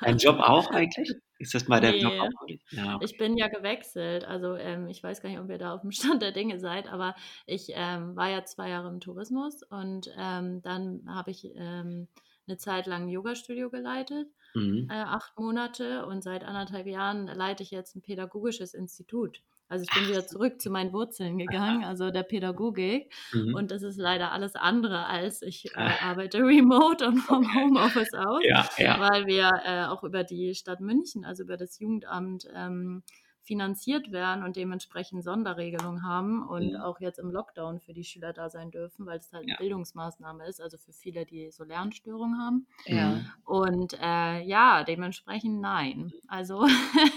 [0.00, 1.14] Dein Job auch eigentlich?
[1.38, 2.48] Ist das mal der nee, Job auch?
[2.70, 2.98] Ja.
[3.00, 4.24] Ich bin ja gewechselt.
[4.24, 6.88] Also ähm, ich weiß gar nicht, ob ihr da auf dem Stand der Dinge seid,
[6.92, 7.14] aber
[7.46, 12.08] ich ähm, war ja zwei Jahre im Tourismus und ähm, dann habe ich ähm,
[12.46, 14.88] eine Zeit lang ein Yoga-Studio geleitet, mhm.
[14.90, 19.42] äh, acht Monate und seit anderthalb Jahren leite ich jetzt ein pädagogisches Institut.
[19.68, 20.10] Also ich bin Ach.
[20.10, 23.12] wieder zurück zu meinen Wurzeln gegangen, also der Pädagogik.
[23.32, 23.54] Mhm.
[23.54, 27.48] Und das ist leider alles andere als ich äh, arbeite remote und vom.
[27.54, 29.00] Homeoffice aus, ja, ja.
[29.00, 33.02] weil wir äh, auch über die Stadt München, also über das Jugendamt, ähm,
[33.48, 36.76] finanziert werden und dementsprechend Sonderregelungen haben und mhm.
[36.76, 39.58] auch jetzt im Lockdown für die Schüler da sein dürfen, weil es halt eine ja.
[39.58, 42.66] Bildungsmaßnahme ist, also für viele, die so Lernstörungen haben.
[42.84, 43.20] Ja.
[43.44, 46.12] Und äh, ja, dementsprechend nein.
[46.28, 46.66] Also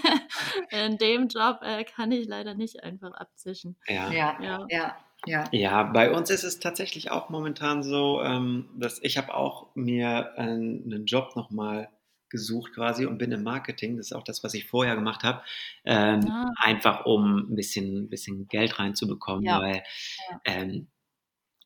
[0.70, 3.76] in dem Job äh, kann ich leider nicht einfach abzischen.
[3.86, 4.66] Ja, ja, ja.
[4.70, 4.96] ja.
[5.24, 5.44] Ja.
[5.52, 10.36] ja, bei uns ist es tatsächlich auch momentan so, ähm, dass ich habe auch mir
[10.36, 11.90] einen, einen Job nochmal
[12.32, 13.96] gesucht quasi und bin im Marketing.
[13.96, 15.42] Das ist auch das, was ich vorher gemacht habe.
[15.84, 16.50] Ähm, ah.
[16.56, 19.60] Einfach um ein bisschen, bisschen Geld reinzubekommen, ja.
[19.60, 20.40] weil ja.
[20.46, 20.88] Ähm,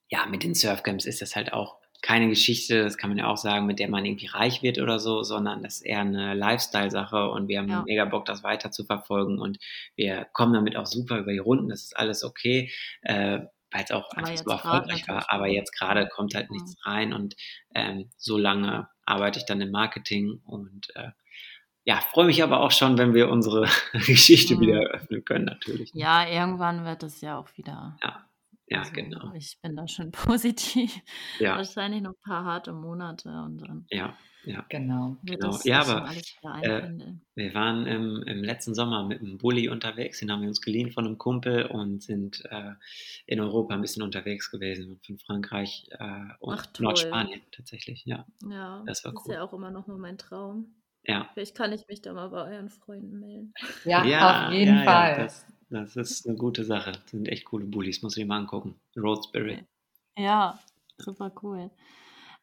[0.09, 3.37] ja, mit den Surfcamps ist das halt auch keine Geschichte, das kann man ja auch
[3.37, 7.31] sagen, mit der man irgendwie reich wird oder so, sondern das ist eher eine Lifestyle-Sache
[7.31, 7.83] und wir haben ja.
[7.85, 9.59] mega Bock, das weiter zu verfolgen und
[9.97, 12.71] wir kommen damit auch super über die Runden, das ist alles okay.
[13.03, 13.41] Äh,
[13.85, 15.31] es auch einfach so erfolgreich war.
[15.31, 17.37] Aber jetzt gerade kommt halt nichts rein und
[17.75, 21.11] ähm, so lange arbeite ich dann im Marketing und äh,
[21.87, 24.61] ja, freue mich aber auch schon, wenn wir unsere Geschichte mhm.
[24.61, 25.93] wieder eröffnen können, natürlich.
[25.95, 27.97] Ja, irgendwann wird es ja auch wieder.
[28.03, 28.27] Ja,
[28.67, 29.33] ja also, genau.
[29.35, 30.93] Ich bin da schon positiv.
[31.39, 31.57] Ja.
[31.57, 33.87] Wahrscheinlich noch ein paar harte Monate und dann.
[33.89, 34.17] Ja,
[34.47, 34.65] ja.
[34.69, 35.17] Genau.
[35.25, 35.59] genau.
[35.65, 36.11] Ja, aber
[36.63, 36.91] äh,
[37.35, 40.93] wir waren im, im, letzten Sommer mit einem Bulli unterwegs, den haben wir uns geliehen
[40.93, 42.73] von einem Kumpel und sind äh,
[43.27, 46.05] in Europa ein bisschen unterwegs gewesen, von Frankreich äh,
[46.41, 48.25] und Ach, Nordspanien tatsächlich, ja.
[48.49, 49.23] Ja, das war cool.
[49.27, 50.75] ist ja auch immer noch nur mein Traum.
[51.05, 51.29] Ja.
[51.35, 53.55] Vielleicht kann ich mich da mal bei euren Freunden melden.
[53.85, 55.11] Ja, ja auf jeden ja, Fall.
[55.11, 55.47] Ja, das,
[55.95, 56.93] das, ist eine gute Sache.
[56.93, 58.75] Das sind echt coole Bullies, muss ich mal angucken.
[58.97, 59.65] Road Spirit.
[60.17, 60.59] Ja,
[60.99, 61.71] super cool.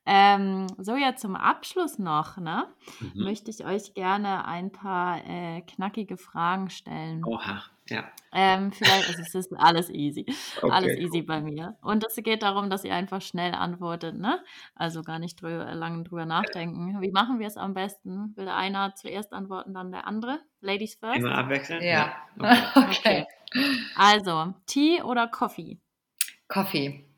[0.06, 2.68] Ähm, so, ja, zum Abschluss noch, ne?
[2.99, 3.24] Mhm.
[3.24, 7.24] Möchte ich euch gerne ein paar äh, knackige Fragen stellen.
[7.24, 8.04] Oha, ja.
[8.34, 10.26] Ähm, vielleicht, also es ist alles easy.
[10.62, 11.26] Okay, alles easy cool.
[11.26, 11.78] bei mir.
[11.82, 14.39] Und es geht darum, dass ihr einfach schnell antwortet, ne?
[14.76, 17.01] Also gar nicht drüber, lange drüber nachdenken.
[17.01, 18.34] Wie machen wir es am besten?
[18.36, 20.39] Will einer zuerst antworten, dann der andere?
[20.62, 21.18] Ladies first?
[21.18, 21.82] Immer abwechseln?
[21.82, 22.14] Ja.
[22.41, 22.72] ja.
[22.76, 23.26] Okay.
[23.56, 23.76] okay.
[23.95, 25.80] Also, Tee oder Coffee?
[26.47, 27.12] Coffee.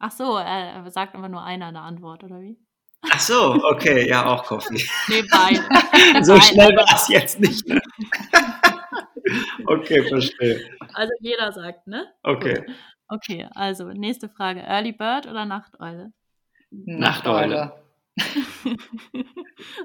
[0.00, 2.58] Ach so, er sagt aber nur einer eine Antwort, oder wie?
[3.02, 4.82] Ach so, okay, ja, auch Coffee.
[5.08, 5.60] Nee, beide.
[6.24, 6.44] so beide.
[6.44, 7.64] schnell war es jetzt nicht.
[9.66, 10.60] Okay, verstehe.
[10.94, 12.06] Also jeder sagt, ne?
[12.24, 12.64] Okay.
[13.06, 14.60] Okay, also nächste Frage.
[14.60, 16.12] Early Bird oder Nachteule?
[16.70, 17.72] Nachteule.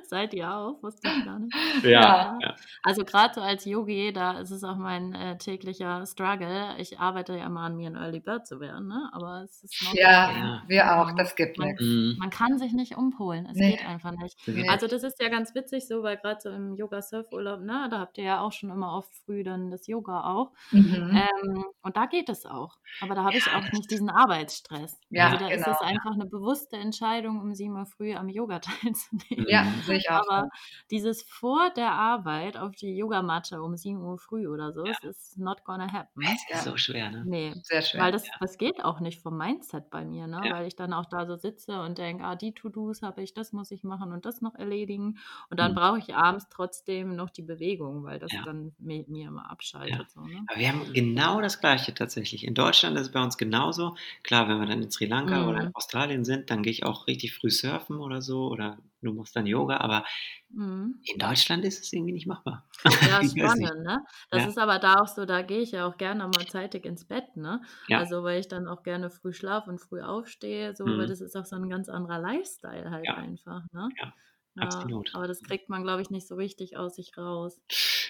[0.03, 0.82] Seid ihr auch?
[0.82, 1.53] Wusste ich gar nicht.
[1.84, 2.39] Ja.
[2.41, 2.44] ja.
[2.86, 6.75] Also gerade so als Yogi, da ist es auch mein äh, täglicher Struggle.
[6.77, 9.09] Ich arbeite ja immer an mir, ein Early Bird zu werden, ne?
[9.11, 11.11] Aber es ist noch ja, ja, wir auch.
[11.15, 11.83] Das gibt man, nichts.
[11.83, 12.15] Mhm.
[12.19, 13.47] Man kann sich nicht umpolen.
[13.47, 13.71] Es Nee.
[13.71, 14.38] geht einfach nicht.
[14.47, 14.69] Nee.
[14.69, 18.19] Also das ist ja ganz witzig so, weil gerade so im Yoga-Surf-Urlaub, ne, da habt
[18.19, 20.51] ihr ja auch schon immer oft früh dann das Yoga auch.
[20.69, 21.09] Mhm.
[21.43, 22.77] Ähm, und da geht es auch.
[23.01, 24.99] Aber da habe ich auch nicht diesen Arbeitsstress.
[25.09, 25.75] Ja, also da ist genau.
[25.75, 29.47] es einfach eine bewusste Entscheidung, um 7 Uhr früh am Yoga teilzunehmen.
[29.49, 30.21] Ja, sehe ich auch.
[30.29, 30.49] Aber
[30.91, 34.91] dieses vor der Arbeit auf die Yogamatte um 7 Uhr früh oder so, Ja.
[34.91, 36.21] es ist not gonna happen.
[36.49, 36.57] Ja.
[36.59, 37.23] So schwer, ne?
[37.26, 37.53] Nee.
[37.63, 37.99] Sehr schön.
[38.01, 40.41] Weil das, das geht auch nicht vom Mindset bei mir, ne?
[40.43, 40.53] Ja.
[40.55, 43.53] Weil ich dann auch da so sitze und denke, ah, die To-Dos habe ich, das
[43.53, 45.17] muss ich machen und das noch erledigen.
[45.49, 45.76] Und dann Mhm.
[45.76, 48.43] brauche ich abends trotzdem noch die Bewegung, weil das Ja.
[48.43, 50.09] dann mi- mir immer abschaltet.
[50.11, 50.43] So, ne?
[50.47, 52.43] Aber wir haben genau das Gleiche tatsächlich.
[52.45, 53.95] In Deutschland ist es bei uns genauso.
[54.23, 55.76] Klar, wenn wir dann in Sri Lanka oder in Mhm.
[55.76, 59.45] Australien sind, dann gehe ich auch richtig früh surfen oder so oder du machst dann
[59.47, 59.77] Yoga.
[59.77, 60.05] Aber
[60.49, 61.05] Mhm.
[61.05, 62.67] in Deutschland ist es irgendwie nicht machbar.
[63.01, 64.03] Ja, spannend, ne?
[64.29, 64.45] Das Ja.
[64.45, 67.35] ist aber da auch so, da gehe ich ja auch gerne mal zeitig ins Bett,
[67.35, 67.61] ne?
[67.87, 68.05] Ja.
[68.07, 71.07] Also, weil ich dann auch gerne früh schlafe und früh aufstehe, so, weil Mhm.
[71.07, 73.15] das ist auch so ein ganz anderer Lifestyle halt Ja.
[73.15, 73.95] einfach, ne?
[74.01, 74.13] Ja,
[74.55, 75.11] Ja, absolut.
[75.11, 77.61] aber das kriegt man, glaube ich, nicht so richtig aus sich raus.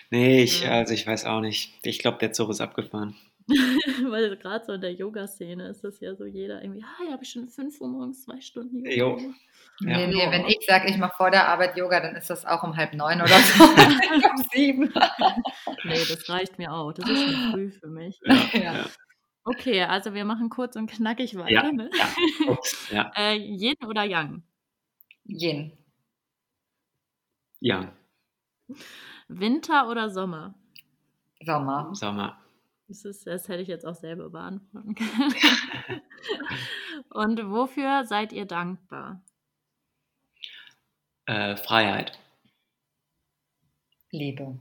[0.10, 1.74] Nee, ich, also ich weiß auch nicht.
[1.84, 3.16] Ich glaube, der Zug ist abgefahren.
[4.10, 7.24] Weil gerade so in der Yoga-Szene ist das ja so jeder irgendwie, ah, ja, habe
[7.24, 9.34] ich schon 5 Uhr morgens zwei Stunden Yoga Jo.
[9.82, 9.98] Ja.
[9.98, 12.64] Nee, nee, wenn ich sage, ich mache vor der Arbeit Yoga, dann ist das auch
[12.64, 13.64] um halb neun oder so.
[14.32, 14.92] um sieben.
[15.84, 16.92] Nee, das reicht mir auch.
[16.94, 18.20] Das ist schon früh für mich.
[18.24, 18.60] Ja, Ja.
[18.74, 18.86] ja.
[19.44, 21.90] Okay, also wir machen kurz und knackig weiter, Ja, ne?
[21.94, 22.52] ja.
[22.52, 23.12] Ups, ja.
[23.16, 24.42] Äh, Yin oder Yang?
[25.26, 25.72] Yin.
[27.60, 27.92] ja,
[29.28, 30.56] Winter oder Sommer?
[31.44, 31.92] Sommer.
[31.94, 32.40] Sommer.
[32.88, 35.34] Das, ist, das hätte ich jetzt auch selber beantworten können.
[37.10, 39.24] Und wofür seid ihr dankbar?
[41.26, 42.20] Äh, Freiheit.
[44.12, 44.60] Liebe.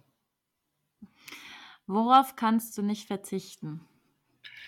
[1.87, 3.87] Worauf kannst du nicht verzichten?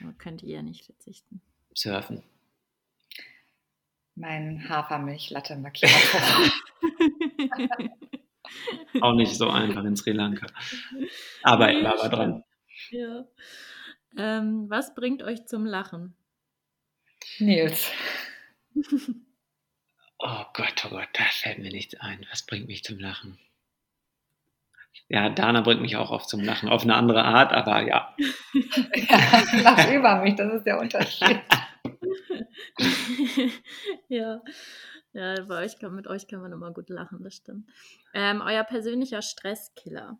[0.02, 1.40] Oder könnt ihr nicht verzichten?
[1.74, 2.22] Surfen.
[4.14, 6.52] Mein Hafermilch-Latte Macchiato.
[9.00, 10.46] Auch nicht so einfach in Sri Lanka.
[11.42, 12.44] Aber ich war aber dran.
[12.90, 13.24] Ja.
[14.18, 16.16] Ähm, was bringt euch zum Lachen?
[17.38, 17.90] Nils.
[20.18, 22.26] Oh Gott, oh Gott, da fällt mir nichts ein.
[22.30, 23.38] Was bringt mich zum Lachen?
[25.08, 26.68] Ja, Dana bringt mich auch oft zum Lachen.
[26.68, 28.16] Auf eine andere Art, aber ja.
[28.94, 31.40] Ja, lach über mich, das ist der Unterschied.
[34.08, 34.40] ja.
[35.12, 37.68] Ja, bei euch kann, mit euch kann man immer gut lachen, das stimmt.
[38.12, 40.18] Ähm, euer persönlicher Stresskiller.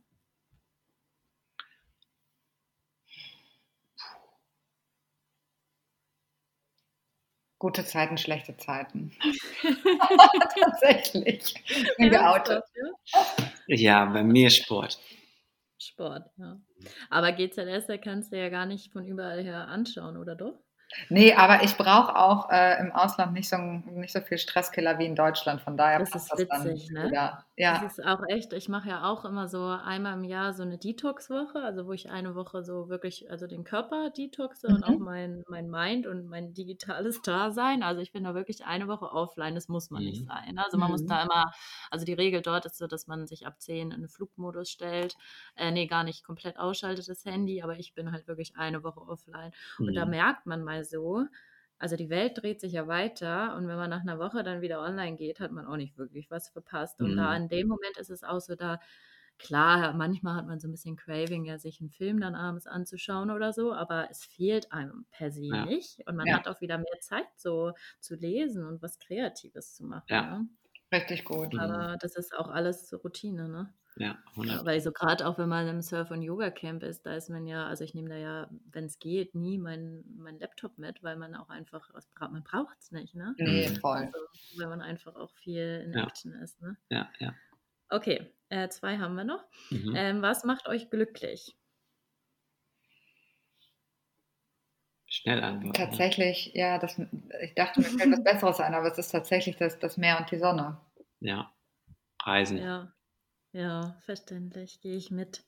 [7.59, 9.13] Gute Zeiten, schlechte Zeiten.
[10.61, 11.55] Tatsächlich.
[11.97, 12.63] Geoutet.
[12.75, 14.05] Ernsthaft, ja?
[14.07, 14.99] Bei mir Sport.
[15.79, 16.59] Sport, ja.
[17.11, 20.59] Aber GZS, da kannst du ja gar nicht von überall her anschauen, oder doch?
[21.09, 25.07] Nee, aber ich brauche auch äh, im Ausland nicht so, nicht so viel Stresskiller wie
[25.07, 25.61] in Deutschland.
[25.61, 27.07] Von daher Das passt ist das dann witzig, ne?
[27.07, 27.46] wieder.
[27.57, 30.63] Ja, Das ist auch echt, ich mache ja auch immer so einmal im Jahr so
[30.63, 34.85] eine Detox-Woche, also wo ich eine Woche so wirklich, also den Körper detoxe und Mhm.
[34.85, 37.83] auch mein, mein Mind und mein digitales Dasein.
[37.83, 40.29] Also ich bin da wirklich eine Woche offline, das muss man nicht Mhm.
[40.29, 40.59] sein.
[40.59, 41.07] Also man muss Mhm.
[41.07, 41.51] da immer,
[41.91, 45.17] also die Regel dort ist so, dass man sich ab 10 in den Flugmodus stellt.
[45.57, 49.01] Äh, nee, gar nicht komplett ausschaltet das Handy, aber ich bin halt wirklich eine Woche
[49.01, 49.51] offline.
[49.87, 50.07] Und da Mhm.
[50.07, 51.25] merkt man mal so,
[51.79, 54.81] also die Welt dreht sich ja weiter und wenn man nach einer Woche dann wieder
[54.81, 57.03] online geht, hat man auch nicht wirklich was verpasst.
[57.03, 57.37] Und da Mhm.
[57.37, 58.81] in dem Moment ist es auch so, da
[59.39, 63.31] klar, manchmal hat man so ein bisschen Craving, ja, sich einen Film dann abends anzuschauen
[63.31, 65.59] oder so, aber es fehlt einem per se Ja.
[65.59, 66.01] nicht.
[66.09, 66.37] Und man Ja.
[66.37, 70.09] hat auch wieder mehr Zeit, so zu lesen und was Kreatives zu machen.
[70.09, 70.27] Ja.
[70.27, 70.49] Ne?
[70.93, 71.55] richtig gut.
[71.55, 71.87] Mhm.
[71.87, 73.75] Aber das ist auch alles zur Routine, ne?
[73.99, 74.59] Ja, 100.
[74.59, 77.47] Ja, weil so gerade auch wenn man im Surf- und Yoga-Camp ist, da ist man
[77.47, 81.17] ja, also ich nehme da ja, wenn es geht, nie meinen mein Laptop mit, weil
[81.17, 81.91] man auch einfach,
[82.21, 83.35] man braucht es nicht, ne?
[83.39, 83.81] Nee, Mhm.
[83.81, 83.97] voll.
[83.97, 84.19] Also,
[84.59, 86.07] weil man einfach auch viel in Ja.
[86.07, 86.77] Action ist, ne?
[86.91, 87.35] Ja, ja.
[87.89, 89.45] Okay, äh, zwei haben wir noch.
[89.71, 89.93] Mhm.
[89.97, 91.57] Ähm, was macht euch glücklich?
[95.09, 95.75] Schnell antworten.
[95.75, 97.01] Tatsächlich, ja, das,
[97.41, 100.31] ich dachte, mir fällt was Besseres ein, aber es ist tatsächlich das, das Meer und
[100.31, 100.81] die Sonne.
[101.21, 101.53] Ja.
[102.25, 102.59] Reisen.
[102.59, 102.93] Ja,
[103.57, 105.43] ja, verständlich, gehe ich mit.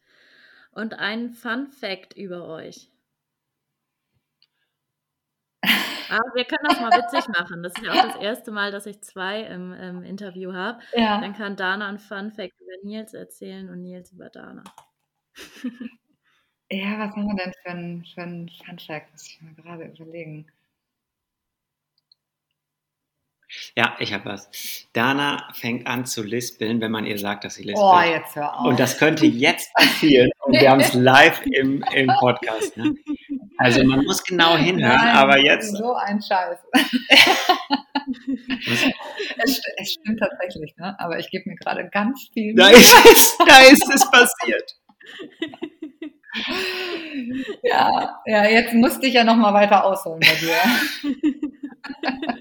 [0.71, 2.91] Und ein Fun Fact über euch.
[6.11, 7.63] Aber wir können das mal witzig machen.
[7.63, 10.81] Das ist ja auch das erste Mal, dass ich zwei im, im Interview habe.
[10.95, 11.21] Ja.
[11.21, 14.65] Dann kann Dana ein Fun Fact über Nils erzählen und Nils über Dana.
[16.71, 19.11] Ja, was haben wir denn für ein, für ein Fun Fact?
[19.13, 20.53] Muss ich mal gerade überlegen.
[23.77, 24.51] Ja, ich habe was.
[24.93, 27.85] Dana fängt an zu lispeln, wenn man ihr sagt, dass sie lispelt.
[27.85, 28.67] Oh, jetzt hör auf.
[28.67, 30.31] Und das könnte jetzt passieren.
[30.41, 32.77] Und wir haben es live im, im Podcast.
[32.77, 32.95] Ne?
[33.57, 35.75] Also man muss genau hinhören, Nein, aber jetzt.
[35.77, 36.59] So ein Scheiß.
[39.39, 40.95] es, es stimmt tatsächlich, ne?
[40.99, 44.77] aber ich gebe mir gerade ganz viel Da ist es, da ist es passiert.
[47.63, 50.55] Ja, ja, jetzt musste ich ja noch mal weiter ausholen bei dir.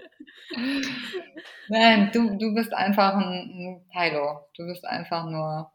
[1.69, 4.47] Nein, du, du bist einfach ein, ein Teilo.
[4.55, 5.71] Du bist einfach nur,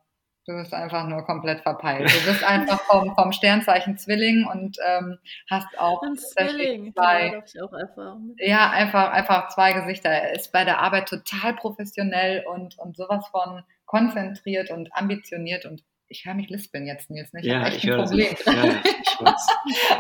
[0.47, 2.11] du bist einfach nur komplett verpeilt.
[2.11, 5.19] Du bist einfach vom, vom Sternzeichen Zwilling und ähm,
[5.51, 8.41] hast auch Ein Zwilling, zwei, auch Erfahrung mit.
[8.41, 10.09] ja, einfach, einfach zwei Gesichter.
[10.09, 15.85] Er ist bei der Arbeit total professionell und, und sowas von konzentriert und ambitioniert und
[16.13, 17.33] ich höre mich lispeln jetzt, Nils.
[17.33, 17.41] ne?
[17.41, 18.11] Ich Ja, ich ein höre das.
[18.11, 18.37] Problem.
[18.47, 19.47] Ja, ja, ich weiß.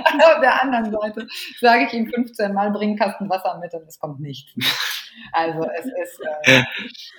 [0.34, 1.26] Auf der anderen Seite
[1.60, 4.52] sage ich ihm 15 Mal, bring einen Kasten Wasser mit und es kommt nichts.
[5.32, 6.62] Also es ist, äh,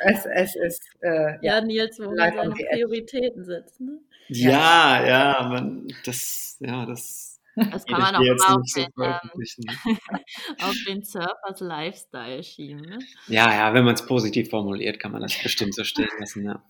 [0.05, 2.49] es, es ist, äh, Ja, Nils, wo man seine.
[2.51, 3.79] Prioritäten setzt.
[3.81, 3.99] Ne?
[4.29, 8.85] Ja, ja, man, das, ja, das Das kann man auch mal auf nicht so den,
[8.85, 9.63] ähm, veröffentlichen.
[10.61, 12.81] auf den Surfers Lifestyle schieben.
[12.81, 12.99] Ne?
[13.27, 16.45] Ja, ja, wenn man es positiv formuliert, kann man das bestimmt so stehen lassen.
[16.45, 16.63] Ja.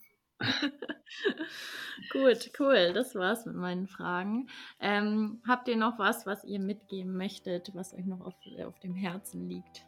[2.11, 2.91] Gut, cool.
[2.93, 4.47] Das war's mit meinen Fragen.
[4.79, 8.33] Ähm, habt ihr noch was, was ihr mitgeben möchtet, was euch noch auf,
[8.65, 9.81] auf dem Herzen liegt?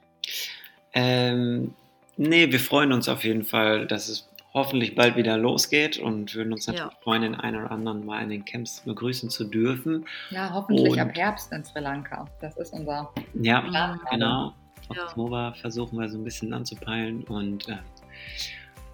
[0.94, 1.74] Ähm,
[2.18, 6.54] nee, wir freuen uns auf jeden Fall, dass es hoffentlich bald wieder losgeht und würden
[6.54, 6.98] uns natürlich Ja.
[7.04, 10.06] freuen, den einen oder anderen mal in den Camps begrüßen zu dürfen.
[10.30, 12.26] ja hoffentlich Und- ab Herbst in Sri Lanka.
[12.40, 14.00] Das ist unser Ja, Plan.
[14.12, 14.54] genau.
[14.94, 15.04] Ja.
[15.04, 17.78] Oktober versuchen wir so ein bisschen anzupeilen und äh,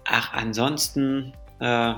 [0.06, 1.32] ach, ansonsten,
[1.62, 1.94] äh,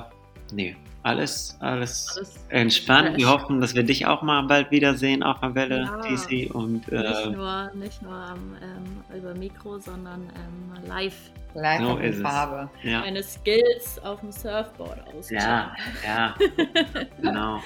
[0.52, 3.18] nee, alles, alles, Alles entspannt.
[3.18, 3.34] Wir fresh.
[3.42, 6.00] hoffen, dass wir dich auch mal bald wiedersehen auf der Welle, Ja.
[6.00, 6.50] TC.
[6.54, 11.14] Und Nicht äh, nur, nicht nur am, ähm, über Mikro, sondern ähm, live
[11.56, 12.14] Live So in.
[12.14, 12.68] Farbe.
[12.82, 15.36] ja, meine Skills auf dem Surfboard auschecken.
[15.36, 15.72] ja,
[16.04, 16.34] ja,
[17.22, 17.60] genau.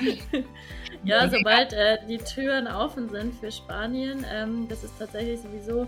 [1.05, 5.87] Ja, sobald äh, die Türen offen sind für Spanien, ähm, das ist tatsächlich sowieso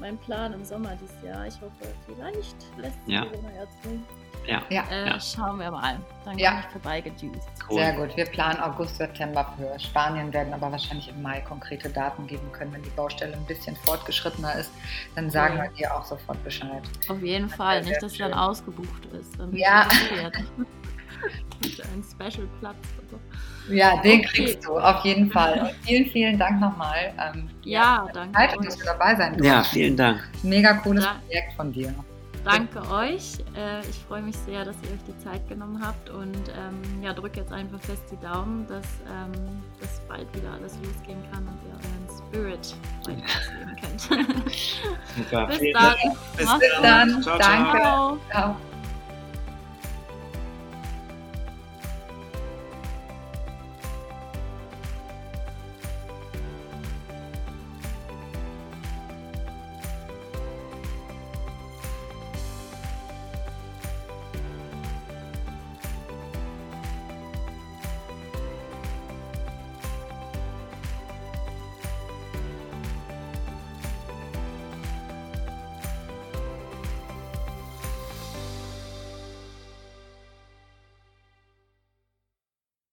[0.00, 1.46] mein Plan im Sommer dieses Jahr.
[1.46, 3.24] Ich hoffe, vielleicht lässt sich Ja.
[3.26, 4.00] Corona ja zu.
[4.46, 5.20] Ja, Ja, Äh, Ja.
[5.20, 5.98] Schauen wir mal.
[6.24, 6.50] Dann Ja.
[6.50, 7.48] komme ich vorbeigejuiced.
[7.70, 7.78] cool.
[7.78, 8.16] sehr gut.
[8.16, 12.72] Wir planen August, September für Spanien, werden aber wahrscheinlich im Mai konkrete Daten geben können.
[12.72, 14.70] Wenn die Baustelle ein bisschen fortgeschrittener ist,
[15.14, 15.62] dann sagen Ja.
[15.64, 16.82] wir dir auch sofort Bescheid.
[17.08, 17.82] Auf jeden Fall.
[17.82, 18.30] sehr Nicht, dass schön.
[18.30, 19.38] dann ausgebucht ist.
[19.38, 19.86] Dann Ja.
[21.92, 22.76] einem Special-Platz.
[22.98, 23.18] oder
[23.68, 23.72] so.
[23.72, 24.28] Ja, den Okay.
[24.28, 25.60] kriegst du, auf jeden Fall.
[25.60, 27.12] Und vielen, vielen Dank nochmal.
[27.20, 28.34] Ähm, Ja, danke.
[28.36, 29.44] Zeit dass du dabei sein durften.
[29.44, 30.28] Ja, vielen Dank.
[30.42, 31.20] Mega cooles Ja.
[31.26, 31.94] Projekt von dir.
[32.44, 33.38] Danke euch.
[33.56, 37.12] Äh, ich freue mich sehr, dass ihr euch die Zeit genommen habt und ähm, ja,
[37.12, 41.58] drückt jetzt einfach fest die Daumen, dass, ähm, dass bald wieder alles losgehen kann und
[41.66, 42.74] ihr euren Spirit
[43.06, 44.00] weiter ausleben könnt.
[45.16, 45.46] Super.
[45.46, 45.94] Bis dann.
[46.36, 47.14] Bis Mach's dann.
[47.14, 47.22] gut.
[47.22, 47.38] Ciao, ciao.
[47.38, 47.78] Danke.
[47.78, 48.18] Ciao.
[48.30, 48.71] Ciao.